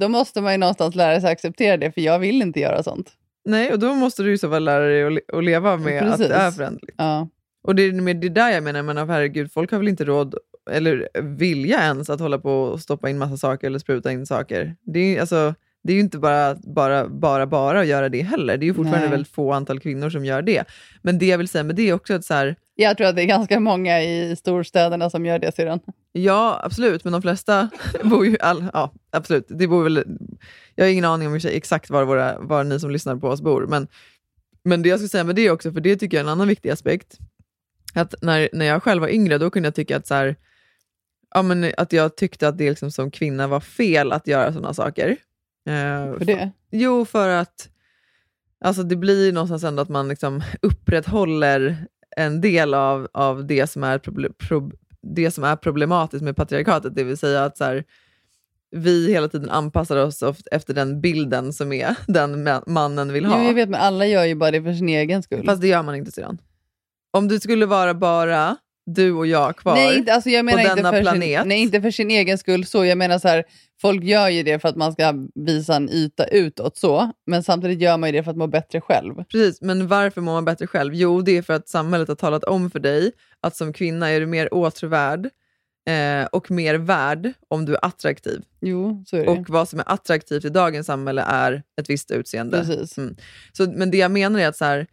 [0.00, 3.12] Då måste man ju någonstans lära sig acceptera det, för jag vill inte göra sånt.
[3.44, 6.02] nej, och då måste du ju så fall lära dig att, le- att leva med
[6.02, 6.28] att Precis.
[6.28, 6.94] det är föränderligt.
[6.98, 7.28] Ja.
[7.66, 10.34] Och det är med det där jag menar, menar herregud, folk har väl inte råd
[10.70, 14.76] eller vilja ens att hålla på och stoppa in massa saker eller spruta in saker.
[14.82, 18.56] Det är, alltså, det är ju inte bara, bara, bara, bara att göra det heller.
[18.56, 19.10] Det är ju fortfarande Nej.
[19.10, 20.64] väldigt få antal kvinnor som gör det.
[21.02, 23.16] Men det jag vill säga med det är också att så här, Jag tror att
[23.16, 25.80] det är ganska många i storstäderna som gör det sedan.
[26.12, 27.70] Ja, absolut, men de flesta
[28.04, 28.36] bor ju...
[28.40, 29.46] All, ja, absolut.
[29.48, 30.04] Det bor väl,
[30.74, 33.40] jag har ingen aning om för exakt var, våra, var ni som lyssnar på oss
[33.40, 33.88] bor, men,
[34.64, 36.48] men det jag ska säga med det också, för det tycker jag är en annan
[36.48, 37.18] viktig aspekt,
[37.94, 40.36] att när, när jag själv var yngre, då kunde jag tycka att, så här,
[41.34, 44.74] ja, men att jag tyckte att det liksom som kvinna var fel att göra sådana
[44.74, 45.16] saker.
[45.66, 46.50] Eh, För det.
[46.70, 47.68] Jo, för att
[48.64, 53.84] alltså det blir någonstans ändå att man liksom upprätthåller en del av, av det, som
[53.84, 54.72] är prob-
[55.02, 57.84] det som är problematiskt med patriarkatet, det vill säga att så här,
[58.70, 63.38] vi hela tiden anpassar oss efter den bilden som är den ma- mannen vill ha.
[63.40, 65.44] Jo, jag vet, men alla gör ju bara det för sin egen skull.
[65.46, 66.38] Fast det gör man inte sedan.
[67.10, 70.62] Om det skulle vara bara du och jag kvar nej, inte, alltså jag menar på
[70.62, 71.40] inte denna för planet.
[71.40, 72.66] Sin, nej, inte för sin egen skull.
[72.66, 72.84] så.
[72.84, 73.44] Jag menar så här,
[73.80, 77.10] folk gör ju det för att man ska visa en yta utåt, så.
[77.26, 79.24] men samtidigt gör man ju det för att må bättre själv.
[79.24, 80.94] Precis, men varför mår man bättre själv?
[80.94, 84.20] Jo, det är för att samhället har talat om för dig att som kvinna är
[84.20, 85.30] du mer åtråvärd
[85.88, 88.42] eh, och mer värd om du är attraktiv.
[88.60, 89.30] Jo, så är det.
[89.30, 92.58] Och vad som är attraktivt i dagens samhälle är ett visst utseende.
[92.58, 92.98] Precis.
[92.98, 93.16] Mm.
[93.52, 94.86] Så, men det jag menar är att så här,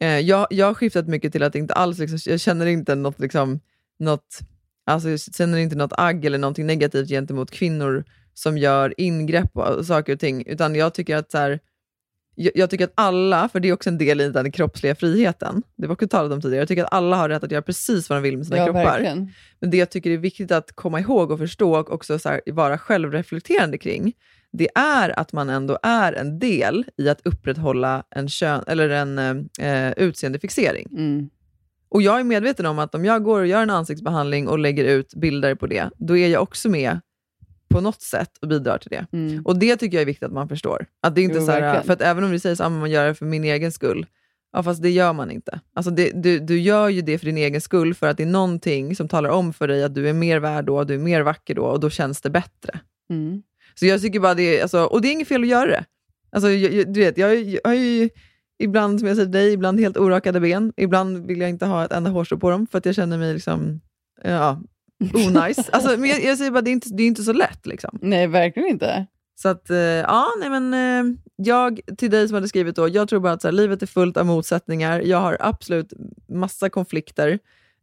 [0.00, 3.20] eh, jag, jag har skiftat mycket till att inte alls, liksom, jag känner inte något,
[3.20, 3.60] liksom,
[3.98, 4.38] något,
[4.86, 9.86] alltså, jag känner inte något agg eller någonting negativt gentemot kvinnor som gör ingrepp och
[9.86, 11.60] saker och ting, utan jag tycker att så här,
[12.34, 15.62] jag, jag tycker att alla, för det är också en del i den kroppsliga friheten,
[15.76, 18.08] det var också talat om tidigare, jag tycker att alla har rätt att göra precis
[18.08, 18.84] vad de vill med sina ja, kroppar.
[18.84, 19.32] verkligen.
[19.60, 22.40] Men det jag tycker är viktigt att komma ihåg och förstå och också så här,
[22.46, 24.12] vara självreflekterande kring,
[24.52, 29.18] det är att man ändå är en del i att upprätthålla en, kön, eller en
[29.58, 30.88] eh, utseendefixering.
[30.92, 31.30] Mm.
[31.88, 34.84] Och jag är medveten om att om jag går och gör en ansiktsbehandling och lägger
[34.84, 37.00] ut bilder på det, då är jag också med
[37.68, 39.06] på något sätt och bidrar till det.
[39.12, 39.42] Mm.
[39.46, 40.86] Och det tycker jag är viktigt att man förstår.
[41.02, 42.90] Att det är inte Jo, så här, för att även om vi säger att man
[42.90, 44.06] gör det för min egen skull,
[44.52, 45.60] ja, fast det gör man inte.
[45.74, 48.26] Alltså det, du, du gör ju det för din egen skull för att det är
[48.26, 51.20] någonting som talar om för dig att du är mer värd då, du är mer
[51.20, 52.80] vacker då och då känns det bättre.
[53.10, 53.42] Mm.
[53.78, 55.84] Så jag tycker bara det är, alltså, och det är inget fel att göra det.
[56.32, 58.08] Alltså, jag, du vet, jag, jag har ju
[58.58, 60.72] ibland, som jag säger till dig, ibland helt orakade ben.
[60.76, 63.34] Ibland vill jag inte ha ett enda hårstrå på dem för att jag känner mig
[63.34, 63.80] liksom,
[64.22, 64.60] ja,
[65.14, 65.68] onajs.
[65.72, 67.66] alltså, men jag, jag säger bara, det är inte, det är inte så lätt.
[67.66, 67.98] Liksom.
[68.02, 69.06] Nej, verkligen inte.
[69.34, 73.08] Så att, eh, ja, nej men eh, jag, till dig som hade skrivit då, jag
[73.08, 75.00] tror bara att så här, livet är fullt av motsättningar.
[75.00, 75.92] Jag har absolut
[76.28, 77.38] massa konflikter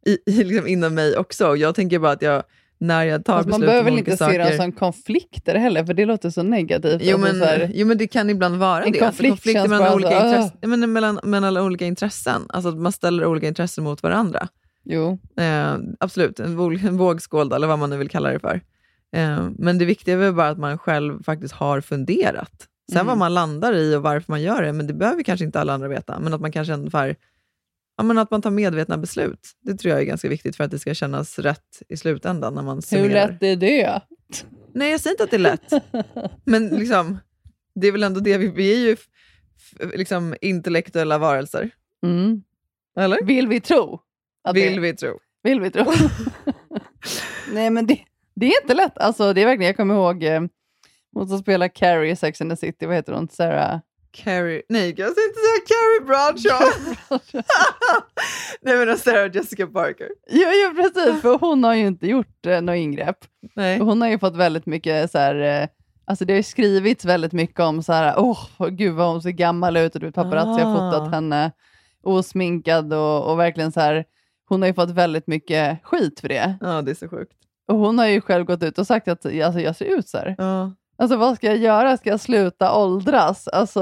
[0.06, 1.56] i, i, liksom, inom mig också.
[1.56, 2.42] Jag tänker bara att jag,
[2.78, 4.32] när jag tar Fast man beslut behöver om väl inte saker...
[4.44, 7.00] se dem som konflikter heller, för det låter så negativt.
[7.04, 8.98] Jo Alltså men, så här, jo men det kan ibland vara En det.
[8.98, 12.42] konflikt alltså, konflikter mellan, olika så, intress- ja, men mellan, mellan olika intressen.
[12.48, 14.48] Alltså att man ställer olika intressen mot varandra.
[14.84, 15.18] jo.
[15.40, 18.60] Eh, absolut, en, våg, en vågskål eller vad man nu vill kalla det för.
[19.16, 22.52] Eh, men det viktiga är väl bara att man själv faktiskt har funderat.
[22.92, 23.06] Sen Mm.
[23.06, 25.72] vad man landar i och varför man gör det, men det behöver kanske inte alla
[25.72, 26.18] andra veta.
[26.20, 26.90] Men att man kanske ändå
[27.96, 29.40] ja, men att man tar medvetna beslut.
[29.60, 32.62] Det tror jag är ganska viktigt för att det ska kännas rätt i slutändan när
[32.62, 34.00] man Hur lätt är det?
[34.72, 35.72] Nej, jag säger inte att det är lätt.
[36.44, 37.18] Men liksom,
[37.74, 38.96] det är väl ändå det vi, vi är ju
[39.94, 41.70] liksom intellektuella varelser.
[42.04, 42.42] Mm.
[42.98, 43.24] Eller?
[43.24, 44.00] Vill vi tro?
[44.44, 45.18] att Vill det, vi tro.
[45.42, 45.84] Vill vi tro?
[47.52, 47.98] Nej, men det,
[48.34, 48.98] det är inte lätt.
[48.98, 50.40] Alltså, det är verkligen, jag kommer ihåg eh,
[51.12, 53.28] hon som spelar Carrie i Sex and the City, vad heter hon?
[53.28, 53.80] Sarah?
[54.16, 56.96] Carrie, nej jag ska inte säga Carrie Bradshaw.
[58.62, 60.08] nej men Sarah Jessica Parker.
[60.26, 61.22] Ja, ja, precis.
[61.22, 63.18] För hon har ju inte gjort eh, något ingrepp.
[63.56, 63.78] Nej.
[63.78, 65.68] Hon har ju fått väldigt mycket så här, eh,
[66.06, 68.38] alltså det har ju skrivits väldigt mycket om så här, åh
[68.70, 70.90] gud vad hon ser gammal ut och du vet, paparazzi har Ah.
[70.90, 71.52] fotat henne
[72.02, 74.04] osminkad och, och verkligen så här,
[74.48, 76.56] hon har ju fått väldigt mycket skit för det.
[76.60, 77.32] Ja det är så sjukt.
[77.68, 80.18] Och hon har ju själv gått ut och sagt att alltså, jag ser ut så
[80.18, 80.34] här.
[80.38, 81.96] Ja, Alltså vad ska jag göra?
[81.96, 83.48] Ska jag sluta åldras?
[83.48, 83.80] Alltså,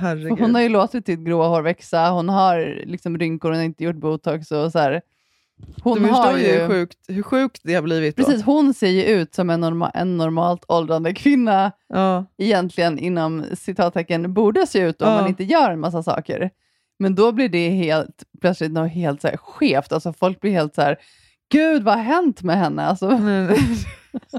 [0.00, 0.38] herregud.
[0.40, 3.84] hon har ju låtit sitt gråa hår växa, hon har liksom rynkor, hon har inte
[3.84, 5.00] gjort botox och så här.
[5.82, 8.24] Hon du förstår ju hur sjukt, hur sjukt det har blivit då.
[8.24, 12.24] Precis, hon ser ju ut som en, norma, en normalt åldrande kvinna Ja.
[12.38, 15.14] egentligen inom citattecken borde se ut om Ja.
[15.20, 16.50] man inte gör en massa saker.
[16.98, 19.92] Men då blir det helt plötsligt något helt så här skevt.
[19.92, 20.96] Alltså folk blir helt så här,
[21.52, 22.84] gud vad har hänt med henne?
[22.86, 23.06] Alltså,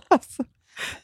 [0.08, 0.44] alltså,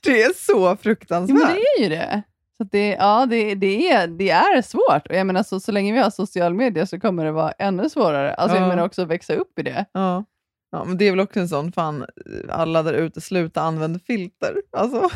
[0.01, 1.37] det är så fruktansvärt.
[1.39, 2.21] jo, men det är ju det.
[2.57, 5.07] Så det, ja, det, det, är, det är svårt.
[5.09, 7.89] Och jag menar, så, så länge vi har social media så kommer det vara ännu
[7.89, 8.33] svårare.
[8.33, 8.61] Alltså, Ja.
[8.61, 9.85] Jag menar också att växa upp i det.
[9.91, 10.25] Ja.
[10.71, 12.05] ja, men det är väl också en sån, fan,
[12.49, 14.55] alla där ute, sluta använda filter.
[14.77, 15.09] Alltså.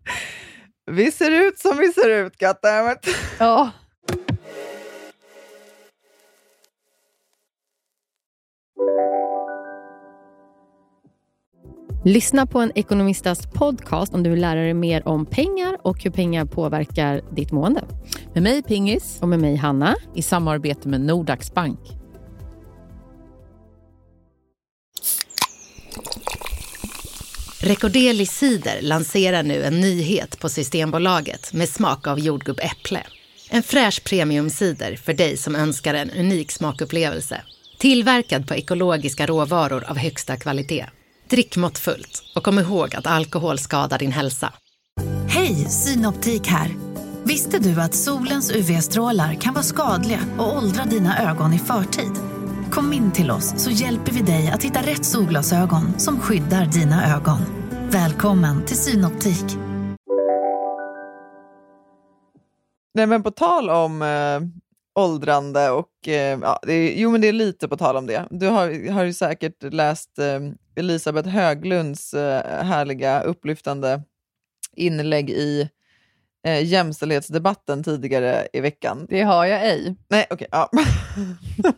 [0.90, 3.06] vi ser ut som vi ser ut, goddammit.
[3.38, 3.70] Ja.
[12.04, 16.10] Lyssna på en ekonomistas podcast om du vill lära dig mer om pengar och hur
[16.10, 17.84] pengar påverkar ditt mående.
[18.34, 19.18] Med mig Pingis.
[19.20, 19.96] Och med mig Hanna.
[20.14, 21.78] I samarbete med Nordax Bank.
[27.62, 33.02] Recordeli Cider lanserar nu en nyhet på Systembolaget med smak av jordgubbäpple.
[33.50, 37.42] En fräsch premiumcider för dig som önskar en unik smakupplevelse.
[37.78, 40.86] Tillverkad på ekologiska råvaror av högsta kvalitet.
[41.30, 44.52] Drick måttfullt och kom ihåg att alkohol skadar din hälsa.
[45.28, 46.70] Hej, Synoptik här.
[47.24, 52.12] Visste du att solens UV-strålar kan vara skadliga och åldra dina ögon i förtid?
[52.70, 57.16] Kom in till oss så hjälper vi dig att hitta rätt solglasögon som skyddar dina
[57.16, 57.38] ögon.
[57.90, 59.56] Välkommen till Synoptik.
[62.94, 64.40] Nej, men på tal om eh,
[65.04, 66.08] åldrande och...
[66.08, 68.26] Eh, ja, det är, jo, men det är lite på tal om det.
[68.30, 70.40] Du har, har ju säkert läst eh,
[70.80, 74.02] Elisabeth Höglunds eh, härliga, upplyftande
[74.76, 75.70] inlägg i
[76.46, 79.06] eh, jämställdhetsdebatten tidigare i veckan.
[79.08, 79.96] Det har jag ej.
[80.08, 80.48] Nej, okej.
[80.50, 80.70] Okay, ja.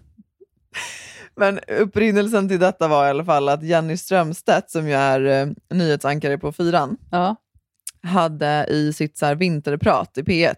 [1.37, 5.77] Men upprinnelsen till detta var i alla fall att Jenny Strömstedt, som ju är eh,
[5.77, 7.37] nyhetsankare på Fyran, ja.
[8.03, 10.55] hade i sitt så här, vinterprat i P1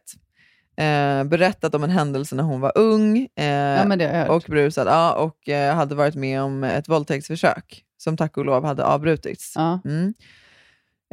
[0.76, 5.48] eh, berättat om en händelse när hon var ung eh, ja, och brusad ja, och
[5.48, 9.52] eh, hade varit med om ett våldtäktsförsök som tack och lov hade avbrutits.
[9.56, 9.80] Ja.
[9.84, 10.14] Mm.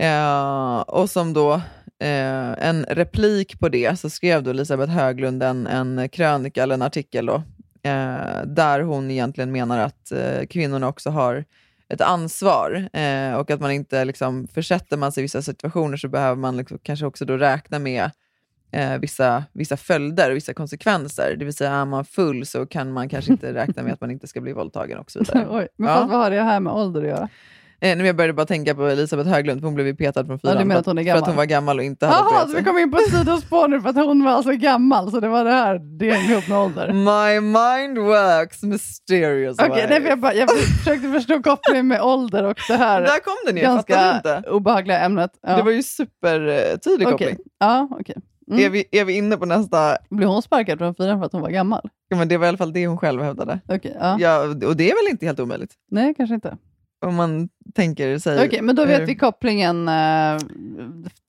[0.02, 1.54] Eh, och som då
[2.00, 6.82] eh, en replik på det så skrev då Elisabeth Höglund en, en krönika eller en
[6.82, 7.36] artikel då,
[7.84, 11.46] eh, där hon egentligen menar att eh, kvinnorna också har
[11.90, 16.08] ett ansvar eh, och att man inte, liksom, försätter man sig i vissa situationer så
[16.08, 18.12] behöver man liksom, kanske också då räkna med
[18.72, 21.36] eh, vissa, vissa följder och vissa konsekvenser.
[21.40, 24.12] Det vill säga, är man full så kan man kanske inte räkna med att man
[24.12, 25.48] inte ska bli våldtagen och så vidare.
[25.50, 26.08] Oj, men ja.
[26.10, 27.30] vad har det här med ålder att göra?
[27.84, 30.82] Eh, jag började bara tänka på Elisabeth Höglund, hon blev ju petad från fyran ja,
[30.84, 32.98] för, för, att hon var gammal och inte hade Jaha, så vi kom in på
[32.98, 36.34] sidospår nu för att hon var så gammal, så det var det här det hängde
[36.34, 36.94] ihop med ålder.
[36.94, 42.58] My mind works mysterious okay, nej, jag, bara, jag försökte förstå kopplingen med ålder och
[42.68, 44.50] det här Där kom den ju, ganska inte?
[44.50, 45.32] obehagliga ämnet.
[45.42, 45.56] Ja.
[45.56, 47.28] Det var ju supertydlig okay.
[47.28, 47.38] koppling.
[47.60, 48.16] Ja, okay.
[48.52, 48.66] Mm.
[48.66, 49.98] Är, vi, är vi inne på nästa...
[50.10, 51.90] Blev hon sparkad från fyran för att hon var gammal?
[52.08, 53.60] Ja, men det var i alla fall det hon själv hävdade.
[53.68, 54.18] Okay, ja.
[54.20, 55.74] Ja, och det är väl inte helt omöjligt?
[55.92, 56.58] Nej, kanske inte.
[57.06, 58.36] Om man tänker sig...
[58.36, 60.40] Okej, okay, men då vet vi kopplingen uh,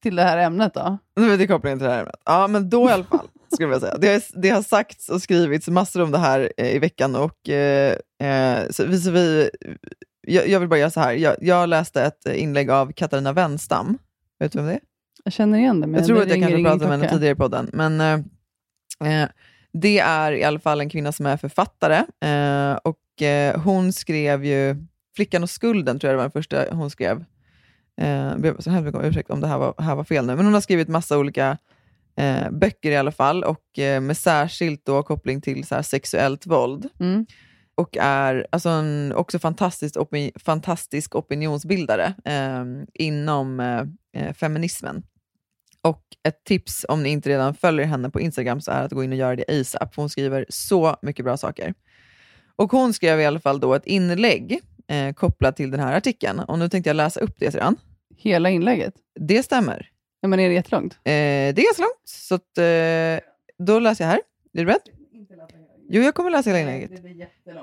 [0.02, 0.98] till det här ämnet då?
[1.16, 2.20] Då vet vi kopplingen till det här ämnet.
[2.24, 3.98] Ja, men då i alla fall, skulle jag säga.
[3.98, 7.48] Det har, det har sagts och skrivits massor om det här eh, i veckan och
[7.48, 9.50] eh, eh så, vi, så vi,
[10.20, 11.12] jag, jag, vill bara göra så här.
[11.12, 13.98] Jag, jag läste ett inlägg av Katarina Wenstam.
[14.38, 14.80] Vet du vem det är?
[15.24, 15.86] Jag känner igen det.
[15.86, 17.70] Men jag tror det att jag kanske pratade med henne tidigare i podden.
[17.72, 19.28] Men eh,
[19.72, 21.96] det är i alla fall en kvinna som är författare.
[22.20, 24.76] Eh, och eh, Hon skrev ju
[25.16, 27.24] Flickan och skulden, tror jag det var den första hon skrev.
[28.00, 30.36] Eh, så hemskt mycket ursäkt om det här var, här var fel nu.
[30.36, 31.58] Men hon har skrivit massa olika
[32.16, 36.88] eh, böcker i alla fall, och eh, med särskilt då koppling till så sexuellt våld.
[37.00, 37.26] Mm.
[37.74, 45.02] Och är alltså en också fantastisk, opini fantastisk opinionsbildare eh, inom eh, feminismen.
[45.82, 49.04] Och ett tips om ni inte redan följer henne på Instagram så är att gå
[49.04, 49.96] in och göra det ASAP.
[49.96, 51.74] Hon skriver så mycket bra saker.
[52.56, 56.40] Och Hon skrev i alla fall då ett inlägg eh, kopplat till den här artikeln.
[56.40, 57.76] Och Nu tänkte jag läsa upp det sedan.
[58.16, 58.94] Hela inlägget?
[59.20, 59.88] Det stämmer.
[60.20, 60.92] Ja, men är det jättelångt?
[60.94, 63.28] Eh, det är ganska långt, så att, eh,
[63.66, 64.20] då läser jag här.
[64.52, 64.80] Är du beredd?
[65.88, 66.90] Jo, jag kommer läsa hela inlägget.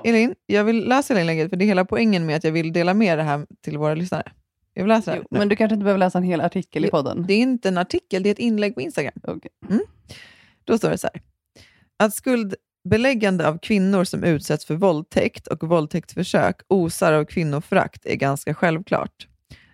[0.04, 2.72] Elin, jag vill läsa hela inlägget, för det är hela poängen med att jag vill
[2.72, 4.32] dela med det här till våra lyssnare.
[4.80, 7.24] Jag vill läsa jo, Men du kanske inte behöver läsa en hel artikel i podden?
[7.28, 9.14] Det är inte en artikel, det är ett inlägg på Instagram.
[9.22, 9.50] Okay.
[9.70, 9.82] Mm.
[10.64, 11.22] Då står det så här.
[11.98, 18.54] Att skuldbeläggande av kvinnor som utsätts för våldtäkt och våldtäktsförsök osar av kvinnoförakt är ganska
[18.54, 19.26] självklart.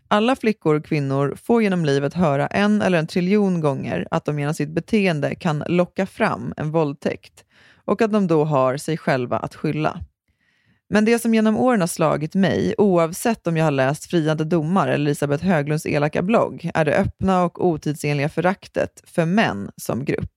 [0.09, 4.39] Alla flickor och kvinnor får genom livet höra en eller en triljon gånger att de
[4.39, 9.37] genom sitt beteende kan locka fram en våldtäkt och att de då har sig själva
[9.37, 10.01] att skylla.
[10.89, 14.89] Men det som genom åren har slagit mig, oavsett om jag har läst friande domar
[14.89, 20.33] eller Elisabeth Höglunds elaka blogg, är det öppna och otidsenliga föraktet för män som grupp.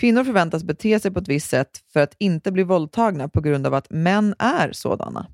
[0.00, 3.66] Kvinnor förväntas bete sig på ett visst sätt för att inte bli våldtagna på grund
[3.66, 5.26] av att män är sådana.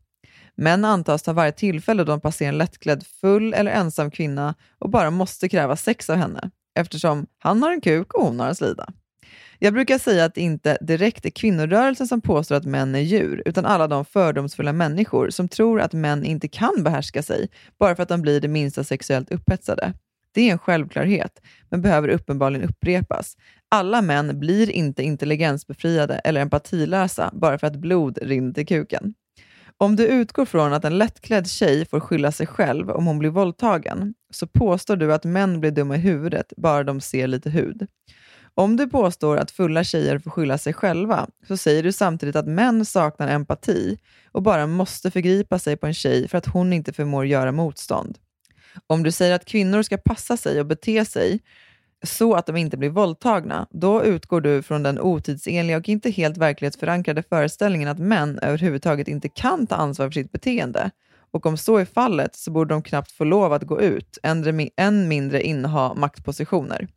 [0.57, 4.90] Män antas ta varje tillfälle då de passerar en lättklädd full eller ensam kvinna och
[4.90, 8.54] bara måste kräva sex av henne, eftersom han har en kuk och hon har en
[8.54, 8.92] slida.
[9.64, 13.42] Jag brukar säga att det inte direkt är kvinnorörelsen som påstår att män är djur,
[13.46, 17.48] utan alla de fördomsfulla människor som tror att män inte kan behärska sig
[17.78, 19.92] bara för att de blir det minsta sexuellt upphetsade.
[20.34, 21.40] Det är en självklarhet,
[21.70, 23.36] men behöver uppenbarligen upprepas.
[23.68, 29.14] Alla män blir inte intelligensbefriade eller empatilösa bara för att blod rinner till kuken.
[29.76, 33.30] Om du utgår från att en lättklädd tjej får skylla sig själv om hon blir
[33.30, 37.86] våldtagen, så påstår du att män blir dumma i huvudet bara de ser lite hud.
[38.55, 42.46] Om du påstår att fulla tjejer får skylla sig själva, så säger du samtidigt att
[42.46, 43.98] män saknar empati
[44.32, 48.18] och bara måste förgripa sig på en tjej för att hon inte förmår göra motstånd.
[48.86, 51.40] Om du säger att kvinnor ska passa sig och bete sig
[52.03, 56.36] så att de inte blir våldtagna, då utgår du från den otidsenliga och inte helt
[56.36, 60.90] verklighetsförankrade föreställningen att män överhuvudtaget inte kan ta ansvar för sitt beteende.
[61.30, 64.18] Och om så är fallet så borde de knappt få lov att gå ut,
[64.76, 66.88] än mindre inneha maktpositioner.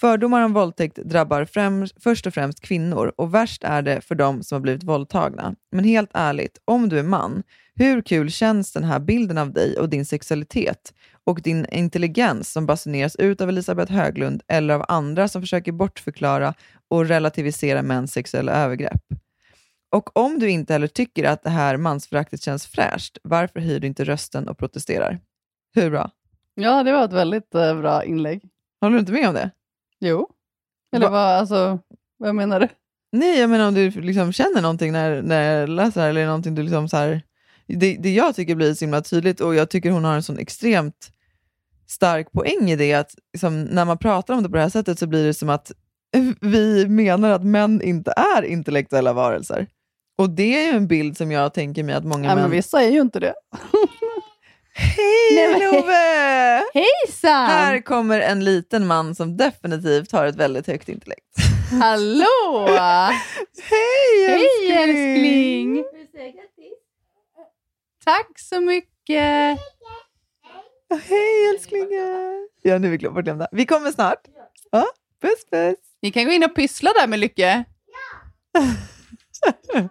[0.00, 4.42] Fördomar om våldtäkt drabbar främst, först och främst kvinnor och värst är det för de
[4.42, 5.54] som har blivit våldtagna.
[5.72, 7.42] Men helt ärligt, om du är man,
[7.74, 10.94] hur kul känns den här bilden av dig och din sexualitet
[11.24, 16.54] och din intelligens som basuneras ut av Elisabeth Höglund eller av andra som försöker bortförklara
[16.88, 19.02] och relativisera mäns sexuella övergrepp?
[19.90, 23.86] Och om du inte heller tycker att det här mansföraktet känns fräscht, varför höjer du
[23.86, 25.20] inte rösten och protesterar?
[25.74, 26.10] Hur bra?
[26.54, 28.42] Ja, det var ett väldigt eh, bra inlägg.
[28.80, 29.50] Håller du inte med om det?
[30.00, 30.28] Jo.
[30.96, 31.78] Eller Va- vad, alltså,
[32.16, 32.68] vad menar du?
[33.12, 36.54] Nej, jag menar om du liksom känner någonting när, när jag läser här, eller någonting
[36.54, 37.22] du liksom så här,
[37.66, 40.38] det, det jag tycker blir så himla tydligt och jag tycker hon har en sån
[40.38, 41.12] extremt
[41.86, 44.98] stark poäng i det att liksom, när man pratar om det på det här sättet
[44.98, 45.72] så blir det som att
[46.40, 49.66] vi menar att män inte är intellektuella varelser.
[50.18, 52.42] Och det är ju en bild som jag tänker mig att många Nej, män...
[52.42, 53.34] men vissa är ju inte det.
[54.78, 56.62] Hej Nej, Love!
[56.74, 57.46] Hejsan!
[57.46, 61.24] Här kommer en liten man som definitivt har ett väldigt högt intellekt.
[61.80, 62.66] Hallå!
[63.70, 65.84] Hej Hej älskling!
[68.04, 69.58] Tack så mycket!
[71.08, 72.48] Hej älsklingar!
[72.62, 73.48] Ja, nu är vi bortglömda.
[73.52, 74.20] Vi kommer snart.
[74.70, 74.86] Ja,
[75.22, 75.78] puss puss!
[76.02, 77.64] Ni kan gå in och pyssla där med Lycke.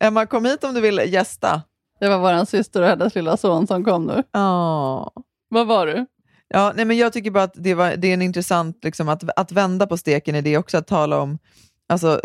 [0.00, 1.62] Emma, kom hit om du vill gästa.
[2.00, 4.22] Det var vår syster och hennes lilla son som kom nu.
[4.32, 5.12] Ja.
[5.48, 6.06] Vad var du?
[6.48, 9.38] Ja, nej, men jag tycker bara att det, var, det är en intressant, liksom, att,
[9.38, 11.38] att vända på steken i det också, att tala om
[11.88, 12.20] alltså,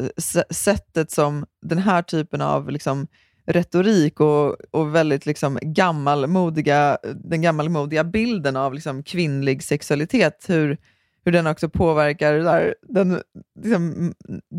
[0.49, 3.07] sättet som den här typen av liksom,
[3.45, 10.77] retorik och, och väldigt liksom, gammalmodiga, den gammalmodiga bilden av liksom, kvinnlig sexualitet, hur,
[11.25, 13.21] hur den också påverkar där, den
[13.63, 14.13] liksom,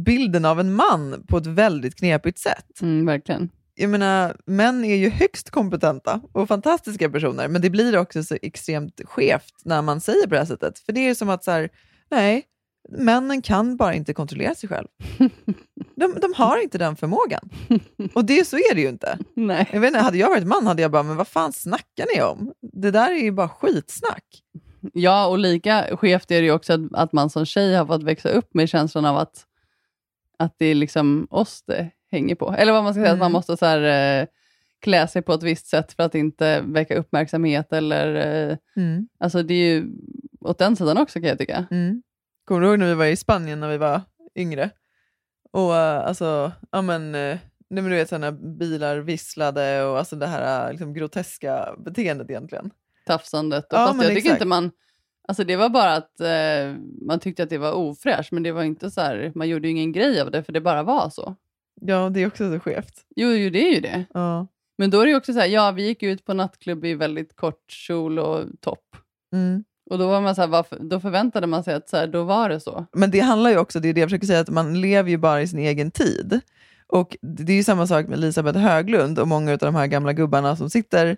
[0.04, 2.82] bilden av en man på ett väldigt knepigt sätt.
[2.82, 3.50] Mm, verkligen.
[3.78, 8.36] Jag menar, män är ju högst kompetenta och fantastiska personer, men det blir också så
[8.42, 10.78] extremt skevt när man säger på det här sättet.
[10.78, 11.68] För det är som att så här,
[12.10, 12.44] nej,
[12.88, 14.86] männen kan bara inte kontrollera sig själv.
[15.96, 17.50] De, de har inte den förmågan.
[18.14, 19.18] Och det, så är det ju inte.
[19.34, 19.68] Nej.
[19.72, 22.22] Jag vet inte, hade jag varit man hade jag bara, men vad fan snackar ni
[22.22, 22.52] om?
[22.72, 24.24] Det där är ju bara skitsnack.
[24.92, 28.02] Ja, och lika skevt är det ju också att, att man som tjej har fått
[28.02, 29.46] växa upp med känslan av att,
[30.38, 32.52] att det är liksom oss det hänger på.
[32.58, 33.32] Eller vad man ska säga, att man Mm.
[33.32, 34.26] måste så här, eh,
[34.80, 37.72] klä sig på ett visst sätt för att inte väcka uppmärksamhet.
[37.72, 38.14] Eller,
[38.50, 39.08] eh, Mm.
[39.20, 39.86] alltså det är ju
[40.40, 41.66] åt den sidan också kan jag tycka.
[41.70, 42.02] Mm.
[42.44, 44.00] Kommer du ihåg när vi var i Spanien när vi var
[44.34, 44.70] yngre?
[45.52, 47.38] Och eh, alltså, ja men, nej,
[47.68, 52.70] men du vet så när bilar visslade och alltså det här liksom, groteska beteendet egentligen.
[53.06, 53.72] Tafsandet.
[53.72, 54.70] Och Ja, fast jag tycker inte man...
[55.28, 56.74] Alltså det var bara att eh,
[57.06, 59.72] man tyckte att det var ofräscht, men det var inte så här, man gjorde ju
[59.72, 61.34] ingen grej av det, för det bara var så.
[61.80, 63.04] Ja, det är också så skevt.
[63.16, 64.04] Jo, jo det är ju det.
[64.14, 64.46] Ja.
[64.78, 66.94] Men då är det ju också så här, ja vi gick ut på nattklubb i
[66.94, 68.96] väldigt kort kjol och topp.
[69.32, 69.64] Mm.
[69.90, 72.24] Och då var man så här, varför, då förväntade man sig att så här, då
[72.24, 72.86] var det så.
[72.92, 75.16] Men det handlar ju också, det är det jag försöker säga, att man lever ju
[75.16, 76.40] bara i sin egen tid.
[76.86, 80.12] Och det är ju samma sak med Elisabeth Höglund och många av de här gamla
[80.12, 81.16] gubbarna som sitter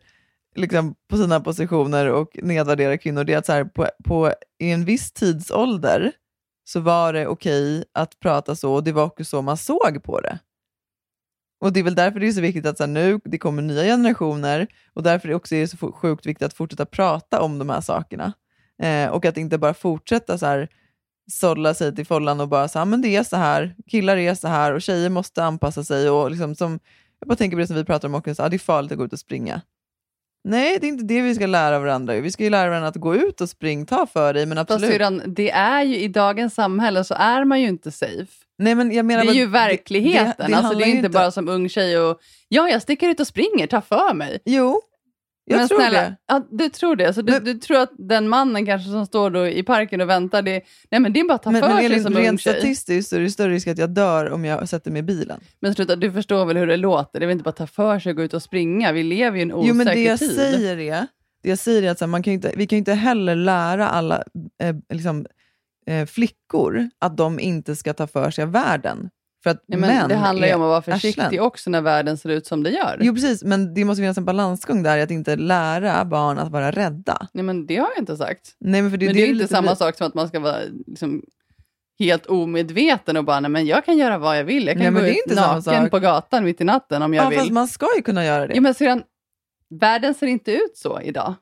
[0.56, 3.24] liksom på sina positioner och nedvärderar kvinnor.
[3.24, 6.12] Det är att så här, på, på, i en viss tidsålder
[6.64, 10.20] så var det okej att prata så och det var också så man såg på
[10.20, 10.38] det.
[11.60, 13.62] Och Det är väl därför det är så viktigt att så här, nu det kommer
[13.62, 17.58] nya generationer och därför är det också är så sjukt viktigt att fortsätta prata om
[17.58, 18.32] de här sakerna.
[18.82, 20.68] Eh, och att inte bara fortsätta så här,
[21.30, 24.48] sålla sig till follan och bara säga men det är så här, killar är så
[24.48, 26.10] här och tjejer måste anpassa sig.
[26.10, 26.80] Och liksom som,
[27.20, 28.92] jag bara tänker på det som vi pratar om också, så, ah, det är farligt
[28.92, 29.60] att gå ut och springa.
[30.44, 32.20] Nej, det är inte det vi ska lära varandra.
[32.20, 34.70] Vi ska ju lära varandra att gå ut och spring, ta för dig, men Fast
[34.70, 34.92] absolut.
[34.92, 38.44] syrran, det är ju i dagens samhälle så är man ju inte safe.
[38.58, 40.34] Nej, men jag menar det är ju verkligheten.
[40.38, 43.08] det- det alltså, handlar det är inte bara som ung tjej och ja, jag sticker
[43.08, 44.38] ut och springer, ta för mig.
[44.44, 44.80] Jo,
[45.44, 46.16] jag men tror snälla, det.
[46.28, 47.14] Ja, du tror det?
[47.14, 50.42] Så du, du tror att den mannen kanske som står då i parken och väntar,
[50.42, 52.22] det, nej, men det är bara att ta Men, för men sig Elin, som ung
[52.22, 52.52] rent tjej.
[52.54, 55.40] statistiskt så är det större risk att jag dör om jag sätter mig i bilen.
[55.60, 57.20] Men sluta, du förstår väl hur det låter?
[57.20, 58.92] Det är väl inte bara att ta för sig och gå ut och springa?
[58.92, 60.30] Vi lever ju i en osäker Jo, men det jag tid.
[60.34, 61.06] säger är,
[61.42, 63.88] det jag säger är att här, man kan inte, vi kan ju inte heller lära
[63.88, 64.22] alla
[64.62, 65.26] eh, liksom,
[65.88, 69.10] eh, flickor att de inte ska ta för sig av världen.
[69.42, 71.40] För att Nej, men män det handlar ju om att vara försiktig arslen.
[71.40, 72.98] också när världen ser ut som det gör.
[73.00, 76.52] Jo precis, men det måste finnas en balansgång där i att inte lära barn att
[76.52, 77.28] vara rädda.
[77.32, 78.56] Nej, men det har jag inte sagt.
[78.60, 80.40] Nej, men för det, men det är inte lite samma sak som att man ska
[80.40, 81.22] vara liksom,
[81.98, 84.66] helt omedveten och bara, nej men jag kan göra vad jag vill.
[84.66, 86.64] Jag kan Nej, men gå det är ut inte samma naken på gatan mitt i
[86.64, 87.38] natten om jag Ja, vill.
[87.38, 88.54] fast man ska ju kunna göra det.
[88.54, 89.02] Ja, men sedan,
[89.80, 91.34] världen ser inte ut så idag.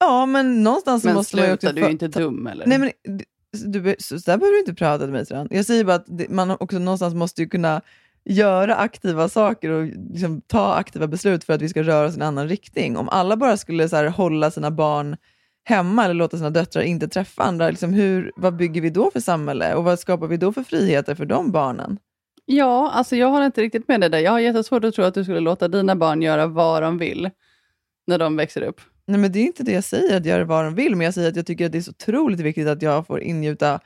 [0.00, 1.80] Ja, men någonstans Men måste man ju sluta, också...
[1.80, 2.66] du är inte dum eller?
[2.66, 2.90] Nej, men
[3.52, 5.48] du, så där behöver du inte prata till mig sedan.
[5.50, 7.80] Jag säger bara att det, man också någonstans måste ju kunna
[8.24, 12.16] göra aktiva saker och liksom ta aktiva beslut för att vi ska röra oss i
[12.16, 12.96] en annan riktning.
[12.96, 15.16] Om alla bara skulle så här, hålla sina barn
[15.64, 19.20] hemma eller låta sina döttrar inte träffa andra, liksom hur, vad bygger vi då för
[19.20, 21.98] samhälle och vad skapar vi då för friheter för de barnen?
[22.44, 24.18] Ja, alltså jag håller inte riktigt med dig där.
[24.18, 27.30] Jag har jättesvårt att tro att du skulle låta dina barn göra vad de vill
[28.06, 28.80] när de växer upp.
[29.10, 31.14] Nej, men det är inte det jag säger, att göra vad de vill, men jag
[31.14, 33.80] säger att jag tycker att det är så otroligt viktigt att jag får ingjuta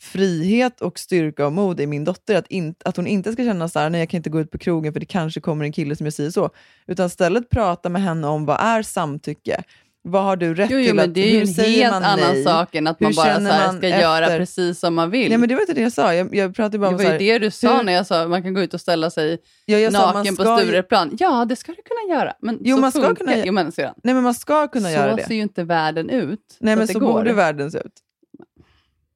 [0.00, 2.36] frihet och styrka och mod i min dotter.
[2.36, 4.50] Att, in, att hon inte ska känna så här, nej jag kan inte gå ut
[4.50, 6.50] på krogen för det kanske kommer en kille som jag säger så.
[6.86, 9.62] Utan istället prata med henne om vad är samtycke?
[10.08, 10.94] Vad har du rätt Jo, jo till?
[10.94, 12.44] men att, det är ju en helt annan nej?
[12.44, 15.10] sak än att Hur man bara så här, man ska göra efter- precis som man
[15.10, 15.28] vill.
[15.28, 16.14] Nej, men det var inte det jag sa.
[16.14, 17.92] Jag, jag pratade bara det om var så ju här, det du sa hur- när
[17.92, 20.36] jag sa att man kan gå ut och ställa sig Ja, jag sa man naken
[20.36, 21.16] på ju- Stureplan.
[21.20, 22.32] Ja, det ska du kunna göra.
[22.42, 24.88] Men Jo, så man ska funkar, kunna- Jo, men, så, Nej, men man ska kunna
[24.88, 25.26] så göra det.
[25.26, 26.40] ser ju inte världen ut.
[26.60, 27.12] Nej, men det så går.
[27.12, 27.92] borde världen se ut.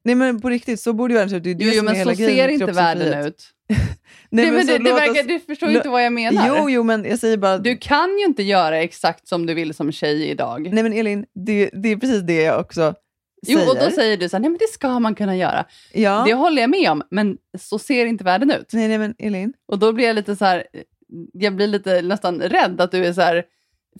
[0.05, 1.43] Nej, men på riktigt, så borde världen se ut.
[1.43, 3.43] Det är det Jo, jo som är men så ser inte världen ut.
[4.29, 6.47] Nej, men det, det verkar, oss- du förstår ju inte vad jag menar.
[6.47, 7.57] Jo, jo, men jag säger bara...
[7.57, 10.69] Du kan ju inte göra exakt som du vill som tjej idag.
[10.73, 12.93] Nej men Elin, det, det är precis det jag också
[13.47, 13.71] Jo, säger.
[13.71, 15.65] och då säger du så här, nej men det ska man kunna göra.
[15.93, 16.23] Ja.
[16.27, 18.69] Det håller jag med om, men så ser inte världen ut.
[18.73, 19.53] Nej, nej men Elin.
[19.67, 20.63] Och då blir jag lite så här,
[21.33, 23.43] jag blir lite nästan rädd att du är så här,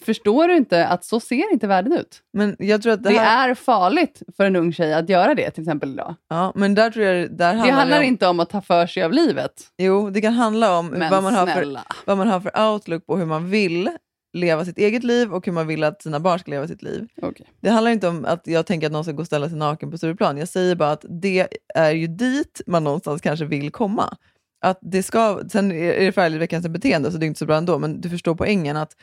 [0.01, 2.21] förstår du inte att så ser inte världen ut?
[2.33, 3.49] Men jag tror att det, Det, här...
[3.49, 6.15] är farligt för en ung tjej att göra det till exempel idag.
[6.29, 7.15] Ja, men där tror jag...
[7.15, 8.03] Där Det handlar handlar om...
[8.03, 9.51] inte om att ta för sig av livet.
[9.77, 13.17] Jo, det kan handla om vad man, har för, vad man har för outlook på
[13.17, 13.89] hur man vill
[14.33, 17.07] leva sitt eget liv och hur man vill att sina barn ska leva sitt liv.
[17.17, 17.45] Okay.
[17.59, 19.91] Det handlar inte om att jag tänker att någon ska gå och ställa sig naken
[19.91, 20.37] på Stureplan.
[20.37, 24.17] Jag säger bara att det är ju dit man någonstans kanske vill komma.
[24.61, 27.79] Att det ska, sen är det färdigväckande beteende så det är inte så bra ändå,
[27.79, 28.95] men du förstår poängen att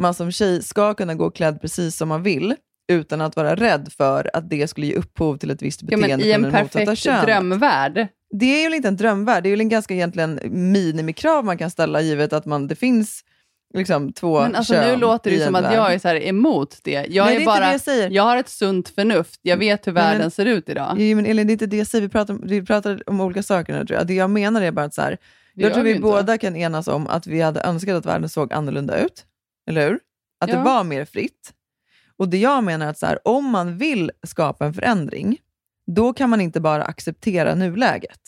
[0.00, 2.54] man som tjej ska kunna gå klädd precis som man vill
[2.92, 6.16] utan att vara rädd för att det skulle ge upphov till ett visst Ja, beteende
[6.16, 8.08] men I en det perfekt drömvärld.
[8.30, 10.40] Det är ju inte en drömvärld, det är väl en ganska egentligen
[10.72, 13.24] minimikrav man kan ställa givet att man, det finns
[13.74, 16.26] liksom två Men alltså, kön nu låter det ju som att jag är så här
[16.26, 16.90] emot det.
[16.92, 18.10] Jag, Nej, det är är inte bara, det jag säger.
[18.10, 19.40] jag har ett sunt förnuft.
[19.42, 20.96] Jag vet hur men- världen ser ut idag.
[20.98, 22.02] Jo, men Elin, det är inte det jag säger.
[22.02, 24.06] Vi pratar, om- vi pratar om olika saker nu tror jag.
[24.06, 25.18] Det jag menar är bara att så här,
[25.54, 26.02] Det jag tror vi vi inte.
[26.02, 29.24] båda kan enas om att vi hade önskat att världen såg annorlunda ut.
[29.70, 30.00] Eller hur?
[30.40, 30.56] Att Ja.
[30.56, 31.52] det var mer fritt.
[32.16, 35.38] Och det jag menar är att så här, om man vill skapa en förändring,
[35.86, 38.20] då kan man inte bara acceptera nuläget.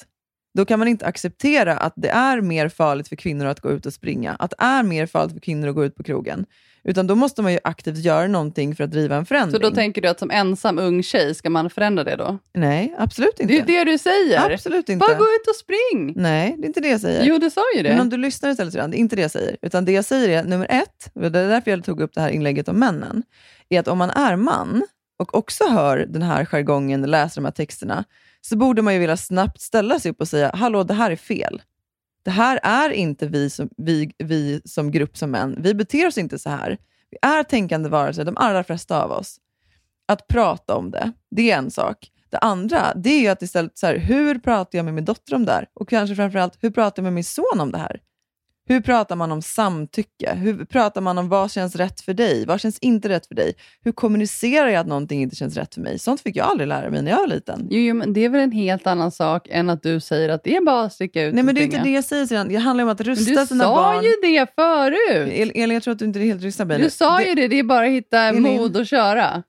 [0.55, 3.87] Då kan man inte acceptera att det är mer farligt för kvinnor att gå ut
[3.87, 6.47] och springa, att det är mer farligt för kvinnor att gå ut på krogen.
[6.85, 9.63] Utan då måste man ju aktivt göra någonting för att driva en Så förändring.
[9.63, 12.39] då tänker du att som ensam ung tjej ska man förändra det då?
[12.55, 13.55] Nej, absolut inte.
[13.55, 14.53] Det är det du säger.
[14.53, 15.07] Absolut inte.
[15.07, 16.13] Bara gå ut och spring.
[16.17, 17.25] Nej, det är inte det jag säger.
[17.25, 17.89] Jo, du sa ju det.
[17.89, 19.57] Men om du lyssnar istället det, är inte det jag säger.
[19.63, 22.21] Utan det jag säger är, nummer ett, och det är därför jag tog upp det
[22.21, 23.23] här inlägget om männen,
[23.69, 24.83] är att om man är man
[25.19, 28.05] och också hör den här jargongen, läser de här texterna,
[28.41, 31.17] så borde man ju vilja snabbt ställa sig upp och säga, hallå, det här är
[31.17, 31.63] fel.
[32.25, 35.57] Det här är inte vi som, vi, vi som grupp som män.
[35.59, 36.79] Vi beter oss inte så här.
[37.11, 39.37] Vi är tänkande varelser, de allra flesta av oss.
[40.09, 42.11] Att prata om det, det är en sak.
[42.31, 45.35] Det andra, det är ju att istället, så här, hur pratar jag med min dotter
[45.35, 45.67] om det här?
[45.75, 48.01] Och kanske framförallt, hur pratar jag med min son om det här?
[48.67, 50.35] Hur pratar man om samtycke?
[50.35, 52.47] Hur pratar man om vad känns rätt för dig?
[52.47, 53.55] Vad känns inte rätt för dig?
[53.85, 55.99] Hur kommunicerar jag att någonting inte känns rätt för mig?
[55.99, 57.67] Sånt fick jag aldrig lära mig när jag var liten.
[57.71, 60.45] Jo, jo, men det är väl en helt annan sak än att du säger att
[60.45, 62.49] det är bara att sticka ut Nej, men det är inte det jag säger sedan.
[62.49, 64.05] Det handlar om att rusta du sina sa barn.
[64.05, 65.29] ju det förut.
[65.33, 67.35] El- Elin, jag tror att du inte helt lyssnar på mig Du sa Det- ju
[67.35, 68.43] det, det är bara att hitta Elin.
[68.43, 69.43] mod och köra.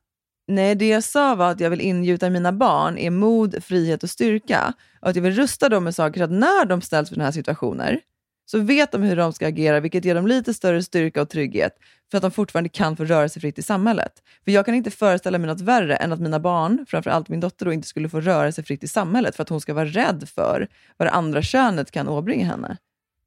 [0.47, 4.03] Nej, det jag sa var att jag vill ingjuta i mina barn är mod, frihet
[4.03, 4.73] och styrka.
[5.01, 7.25] Och att jag vill rusta dem med saker så att när de ställs för den
[7.25, 7.99] här situationer
[8.45, 11.77] så vet de hur de ska agera, vilket ger dem lite större styrka och trygghet
[12.11, 14.23] för att de fortfarande kan få röra sig fritt i samhället.
[14.45, 17.65] För jag kan inte föreställa mig något värre än att mina barn, framförallt min dotter,
[17.65, 20.29] då, inte skulle få röra sig fritt i samhället för att hon ska vara rädd
[20.35, 20.67] för
[20.97, 22.77] vad det andra könet kan åbringa henne.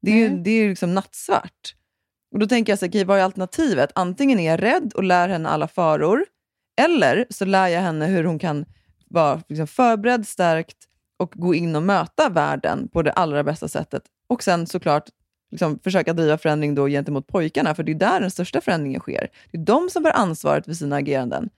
[0.01, 1.75] Det är ju det är liksom nattsvart.
[2.31, 3.91] Och Då tänker jag, så, okej, vad är alternativet?
[3.95, 6.25] Antingen är jag rädd och lär henne alla faror,
[6.81, 8.65] eller så lär jag henne hur hon kan
[9.09, 10.77] vara liksom förberedd, stärkt
[11.17, 14.03] och gå in och möta världen på det allra bästa sättet.
[14.29, 15.09] Och sen såklart
[15.51, 19.27] liksom försöka driva förändring då gentemot pojkarna, för det är där den största förändringen sker.
[19.51, 21.49] Det är de som bär ansvaret för sina ageranden.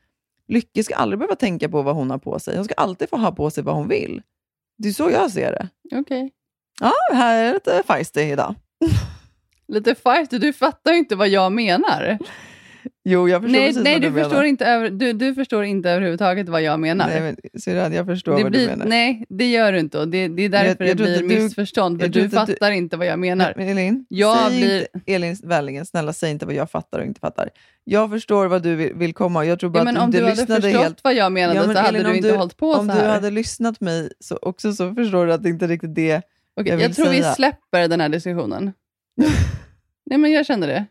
[0.48, 2.56] Lycke ska aldrig behöva tänka på vad hon har på sig.
[2.56, 4.22] Hon ska alltid få ha på sig vad hon vill.
[4.78, 5.70] Det är så jag ser det.
[5.98, 6.32] Okej.
[6.80, 8.56] Ja, här är lite feisty idag.
[9.68, 12.18] Lite feisty, du fattar ju inte vad jag menar.
[13.04, 14.30] Jo, jag förstår nej, precis nej, vad du, du, menar.
[14.30, 17.08] förstår inte över, du, du förstår inte överhuvudtaget vad jag menar.
[17.08, 18.86] Nej, men, syrran, jag förstår det vad blir, du menar.
[18.86, 20.00] Nej, det gör du inte.
[20.00, 22.00] Och det, det är jag- därför jag tror det blir du- missförstånd.
[22.00, 23.54] För jag du du- fattar inte vad jag menar.
[23.58, 27.20] Men Elin, Jag blir- inte, Elin Vällingen, snälla säg inte vad jag fattar och inte
[27.20, 27.50] fattar.
[27.84, 29.46] Jag förstår vad du vill, vill komma.
[29.46, 31.04] Jag tror bara Ja, men att om du du hade lyssnade förstått helt.
[31.04, 33.00] vad jag menade men så hade Elin, du om inte hållit på Om så du
[33.02, 33.10] här.
[33.10, 36.24] hade lyssnat mig så också så förstår du att det inte riktigt det Okej,
[36.56, 37.34] jag jag, vill tror vi säga.
[37.34, 38.74] släpper den här diskussionen.
[40.06, 40.86] nej, men jag känner det.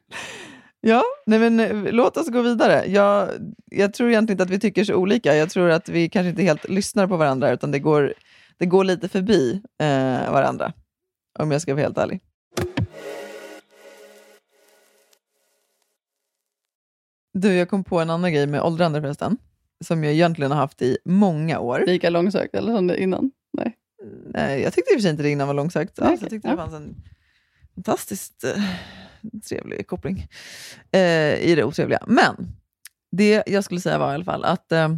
[0.80, 2.84] Ja, nej men eh, låt oss gå vidare.
[2.86, 3.30] Jag,
[3.66, 5.34] jag tror egentligen inte att vi tycker så olika.
[5.34, 8.14] Jag tror att vi kanske inte helt lyssnar på varandra, utan det går,
[8.58, 10.72] det går lite förbi eh, varandra.
[11.38, 12.20] Om jag ska vara helt ärlig.
[17.32, 19.36] Du, jag kom på en annan grej med åldrande förresten,
[19.84, 21.84] som jag egentligen har haft i många år.
[21.86, 23.30] Lika långsökt eller som det innan?
[23.52, 23.76] Nej.
[24.26, 25.98] Nej, jag tyckte i och för sig inte det innan var långsökt.
[25.98, 26.94] Alltså, jag okej, tyckte det fanns en
[27.74, 28.62] fantastiskt eh,
[29.48, 30.26] trevlig koppling
[30.92, 31.98] eh, i det otrevliga.
[32.06, 32.34] Men
[33.16, 34.88] det jag skulle säga var i alla fall att eh,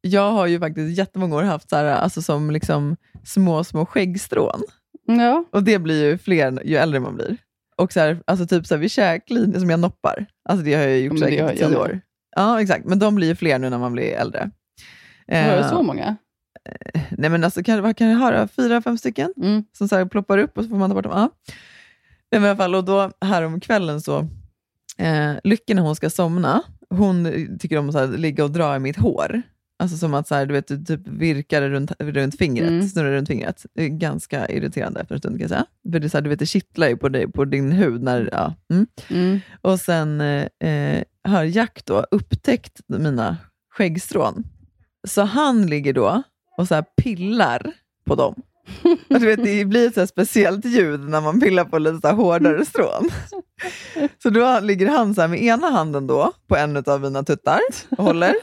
[0.00, 4.62] jag har ju faktiskt jättemånga år haft så här, alltså som liksom små, små skäggstrån.
[5.06, 5.44] Ja.
[5.52, 7.36] Och det blir ju fler ju äldre man blir.
[7.76, 10.26] Och så här, alltså typ så här vid käklinjen som jag noppar.
[10.48, 12.00] Alltså det har jag gjort det säkert jag tio år.
[12.36, 12.84] Ja, exakt.
[12.84, 14.50] Men de blir ju fler nu när man blir äldre.
[15.28, 16.16] Har du Eh, så många?
[17.10, 18.48] Nej men alltså, kan, vad kan jag då?
[18.48, 19.64] Fyra, fem stycken Mm.
[19.78, 21.12] som så här ploppar upp och så får man ta bort dem.
[21.16, 21.30] Ja.
[22.32, 24.18] Nej, men i alla fall, och då här om kvällen så,
[24.98, 27.24] eh, Lycke när hon ska somna, hon
[27.60, 29.42] tycker om att så här, ligga och dra i mitt hår.
[29.82, 32.88] Alltså som att så här, du vet, du typ virkar runt, runt fingret, Mm.
[32.88, 33.66] snurrar runt fingret.
[33.74, 35.66] Det är ganska irriterande efter en stund kan jag säga.
[35.92, 38.02] För det, så här, du vet, det kittlar ju på, dig, på din hud.
[38.02, 38.54] När, ja.
[38.70, 38.86] mm.
[39.10, 39.40] Mm.
[39.60, 43.36] Och sen eh, har Jack då upptäckt mina
[43.70, 44.44] skäggstrån.
[45.08, 46.22] Så han ligger då
[46.56, 47.72] och så pillar
[48.04, 48.34] på dem.
[48.84, 52.14] Och du vet, det blir ett så speciellt ljud när man pillar på lite så
[52.14, 53.10] hårdare strån.
[54.22, 57.60] Så då ligger han så med ena handen då på en av mina tuttar
[57.90, 58.34] och håller,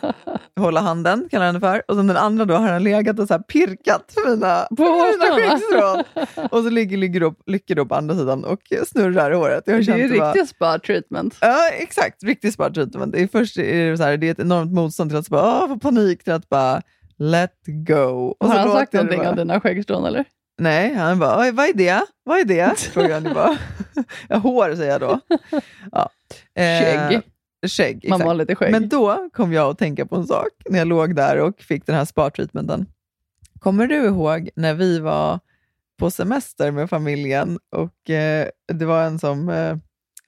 [0.59, 1.83] håller handen, kallar han det för.
[1.87, 6.03] Och sen den andra då har han legat och så pirkat mina, På mina skäggstrån.
[6.51, 9.63] Och så ligger, ligger då, Lycke då på andra sidan och snurrar i håret.
[9.65, 11.37] Jag Det är ju riktigt spa treatment.
[11.41, 12.23] Ja, exakt.
[12.23, 13.13] Riktigt smart treatment.
[13.13, 15.63] Det är först är det, så här, det är ett enormt motstånd till att bara,
[15.63, 16.81] åh, få panik, till att bara
[17.17, 18.35] let go.
[18.39, 20.25] Och Har han sagt någonting bara- om dina skäggstrån eller?
[20.57, 22.01] Nej, han bara, "Oj, vad är det?
[22.23, 22.95] Vad är det?
[23.27, 23.57] Ju bara.
[24.29, 25.19] ja, hår säger jag då.
[25.91, 26.09] Ja.
[26.61, 27.21] Eh, Skägg.
[27.67, 28.71] Skägg, Man har lite skägg.
[28.71, 31.85] Men då kom jag att tänka på en sak när jag låg där och fick
[31.85, 32.85] den här spa-treatmenten.
[33.59, 35.39] Kommer du ihåg när vi var
[35.99, 39.77] på semester med familjen och eh, det var en som eh,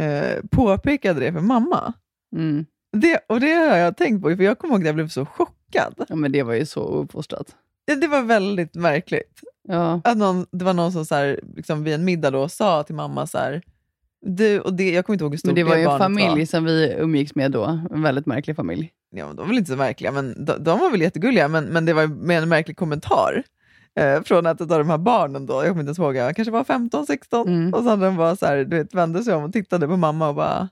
[0.07, 1.93] eh, påpekade det för mamma?
[2.35, 2.65] Mm.
[3.01, 5.25] Det, och det har jag tänkt på, för jag kommer ihåg att jag blev så
[5.25, 5.93] chockad.
[6.09, 7.55] Ja, men det var ju så uppfostrat.
[7.87, 9.39] Det, det var väldigt märkligt.
[9.67, 10.01] Ja.
[10.03, 12.95] Att någon, det var någon som så här, liksom vid en middag då sa till
[12.95, 13.61] mamma så här,
[14.25, 16.39] du, och det, jag kommer inte ihåg hur stort Men det var ju en familj
[16.39, 16.45] var.
[16.45, 17.79] som vi umgicks med då.
[17.91, 18.91] En väldigt märklig familj.
[19.15, 21.85] Ja, de var väl inte så märkliga, men de, de var väl jättegulliga, men, men
[21.85, 23.43] det var med en märklig kommentar.
[23.99, 26.51] Eh, från ett av de här barnen då, jag kommer inte ens ihåg, jag kanske
[26.51, 27.73] var 15, 16, Mm.
[27.73, 29.97] och så hade de bara så här, du vet, vände sig om och tittade på
[29.97, 30.69] mamma och bara,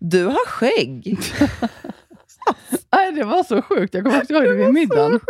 [0.00, 1.18] du har skägg.
[2.92, 3.94] Nej, det var så sjukt.
[3.94, 5.20] Jag kommer också ihåg det vid middagen.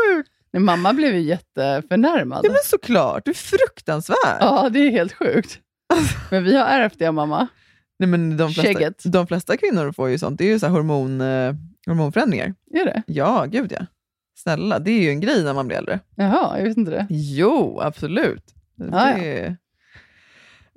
[0.53, 2.41] Men mamma blev ju jätteförnärmad.
[2.45, 4.37] Ja men såklart, du är fruktansvärd.
[4.41, 5.59] Ja, det är helt sjukt.
[6.31, 7.49] Men vi har ärvt det mamma.
[7.99, 9.03] Nej, men de, flesta, Skägget.
[9.05, 11.55] de flesta kvinnor får ju sånt, det är ju så hormon, eh,
[11.87, 12.55] hormonförändringar.
[12.75, 13.03] Är det?
[13.07, 13.87] Ja, gud ja.
[14.37, 16.01] Snälla, det är ju en grej när man blir äldre.
[16.17, 17.07] Jaha, jag vet inte det.
[17.11, 18.55] Jo, absolut.
[18.77, 19.57] Ja, det...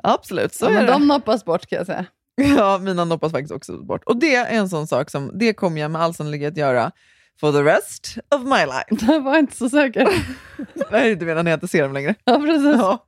[0.04, 0.92] Absolut, så ja, är men det.
[0.92, 2.06] de noppas bort kan jag säga.
[2.58, 4.04] Ja, mina noppas faktiskt också bort.
[4.04, 6.92] Och det är en sån sak som, det kommer jag med all sannolikhet göra
[7.40, 9.06] for the rest of my life.
[9.14, 10.08] Jag var inte så säker.
[10.92, 12.16] Nej, du menar när jag inte ser dem längre?
[12.24, 12.76] Ja, precis.
[12.78, 13.06] Ja,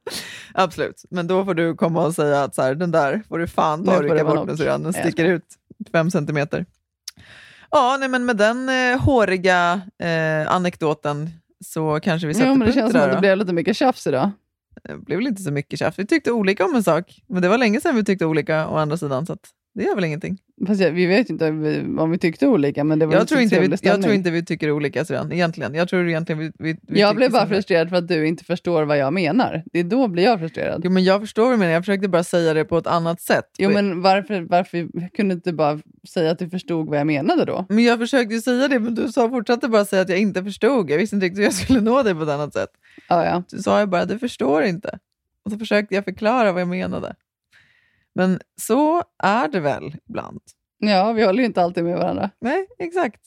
[0.53, 1.05] absolut.
[1.09, 3.85] Men då får du komma och säga att så här, den där får du fan
[3.85, 4.83] ta och rycka bort nu syrran.
[4.83, 5.45] Den sticker ut
[5.91, 6.65] fem centimeter.
[7.71, 11.29] Ja, nej, men med den eh, håriga eh, anekdoten
[11.65, 13.19] så kanske vi sätter Jo, men det känns som att det då.
[13.19, 14.31] blev lite mycket tjafs idag.
[14.83, 15.99] Det blev väl inte så mycket tjafs.
[15.99, 18.75] Vi tyckte olika om en sak, men det var länge sedan vi tyckte olika å
[18.75, 19.37] andra sidan, så
[19.75, 20.37] det gör väl ingenting.
[20.67, 23.59] Fast jag, vi vet inte om vi, tyckte olika, men det var Jag tror, inte
[23.59, 25.73] vi, jag tror inte vi tycker olika sedan, egentligen.
[25.73, 27.49] Jag tror egentligen vi, vi, vi jag blev bara samma.
[27.49, 29.63] frustrerad för att du inte förstår vad jag menar.
[29.73, 30.81] Det är då blir jag frustrerad.
[30.83, 33.21] Jo, men jag förstår vad du menar, jag försökte bara säga det på ett annat
[33.21, 33.45] sätt.
[33.57, 37.45] Jo, men varför, varför kunde du inte bara säga att du förstod vad jag menade
[37.45, 37.65] då?
[37.69, 40.89] Men jag försökte säga det, men du sa fortsatte bara säga att jag inte förstod.
[40.89, 42.69] Jag visste inte riktigt hur jag skulle nå dig på ett annat sätt.
[43.07, 43.43] Ja, ja.
[43.49, 44.99] Du sa ju bara, du förstår inte.
[45.45, 47.15] Och så försökte jag förklara vad jag menade.
[48.15, 50.41] Men så är det väl ibland.
[50.77, 52.29] Ja, vi håller ju inte alltid med varandra.
[52.41, 53.21] Nej, exakt.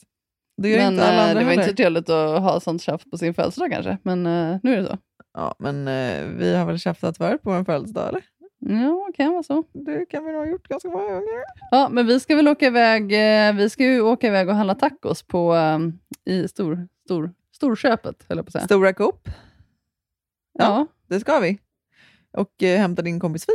[0.57, 1.71] Det gör Men inte alla eh, andra det var inte heller.
[1.71, 3.97] så trevligt att ha sånt tjafs på sin födelsedag kanske.
[4.03, 4.97] Men eh, nu är det så.
[5.33, 8.21] Ja, men eh, vi har väl tjafsat förut på en födelsedag, eller?
[8.59, 9.63] Ja, kan vara så.
[9.73, 11.43] Det kan vi nog ha gjort ganska många gånger.
[11.71, 13.07] Ja, men vi ska väl åka iväg,
[13.55, 15.55] vi ska ju åka iväg och handla tacos på,
[16.25, 18.65] i stor, stor, storköpet, höll jag på att säga.
[18.65, 19.29] Stora Coop.
[20.53, 20.87] Ja.
[21.07, 21.59] Det ska vi.
[22.37, 23.51] Och eh, hämta din kompis Fi.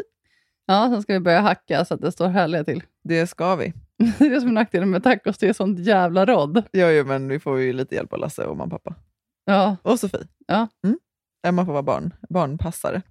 [0.67, 2.83] Ja, sen ska vi börja hacka så att det står härliga till.
[3.05, 3.73] Det ska vi.
[4.19, 6.65] Det är det som är nackdelen med tacos, det är sånt jävla rodd.
[6.73, 8.95] Jo, jo, men vi får ju lite hjälp av Lasse och mamma och pappa.
[9.45, 9.77] Ja.
[9.83, 10.27] Och Sofie.
[10.47, 10.69] Ja.
[10.85, 10.99] Mm.
[11.47, 13.03] Emma får vara barn, barnpassare.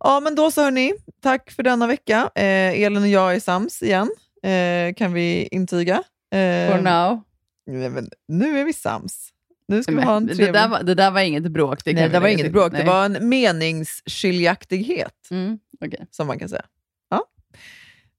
[0.00, 0.92] Ja, men då så hörni.
[1.22, 2.30] Tack för denna vecka.
[2.34, 4.10] Eh, Elin och jag är sams igen,
[4.42, 5.94] eh, kan vi intyga.
[6.30, 7.20] Eh, For now.
[7.66, 9.32] Nej, men nu är vi sams.
[9.68, 10.54] Nu ska vi ha en det, trevlig...
[10.54, 11.84] där var, det där var inget bråk.
[11.84, 12.72] Det Nej, det var inget bråk.
[12.72, 12.80] Nej.
[12.84, 16.06] Det var en meningsskiljaktighet, Mm, okej.
[16.10, 16.64] som man kan säga.
[17.10, 17.24] Ja.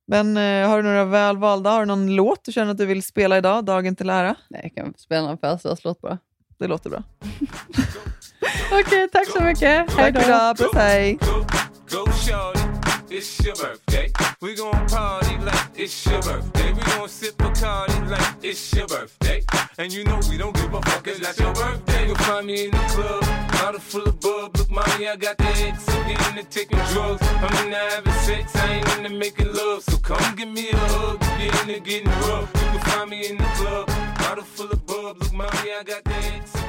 [0.07, 1.69] Men eh, har du några väl valda?
[1.69, 4.35] Har du någon låt du känner att du vill spela idag, dagen till ära?
[4.49, 6.17] Nej, jag kan spela en födelsedagslåt bara.
[6.59, 7.03] Det låter bra.
[8.71, 9.61] Okej, tack så mycket.
[9.69, 10.19] Hej Tack då.
[10.19, 10.57] för idag.
[10.57, 11.17] Puss, hej!
[13.11, 14.11] It's your birthday.
[14.39, 16.73] We gon' party like it's your birthday.
[16.73, 19.43] We gon' sip a party like it's your birthday.
[19.79, 22.05] And you know we don't give a fuck, it's not your birthday.
[22.05, 23.21] You'll find me in the club,
[23.53, 24.55] bottle full of bub.
[24.55, 25.89] Look, mommy, I got the X.
[25.89, 27.21] I'm getting into taking drugs.
[27.23, 29.83] I'm into having sex, I ain't into making love.
[29.83, 32.51] So come give me a hug, get into getting rough.
[32.53, 33.87] You can find me in the club,
[34.19, 35.17] bottle full of bub.
[35.17, 36.58] Look, mommy, I got the X.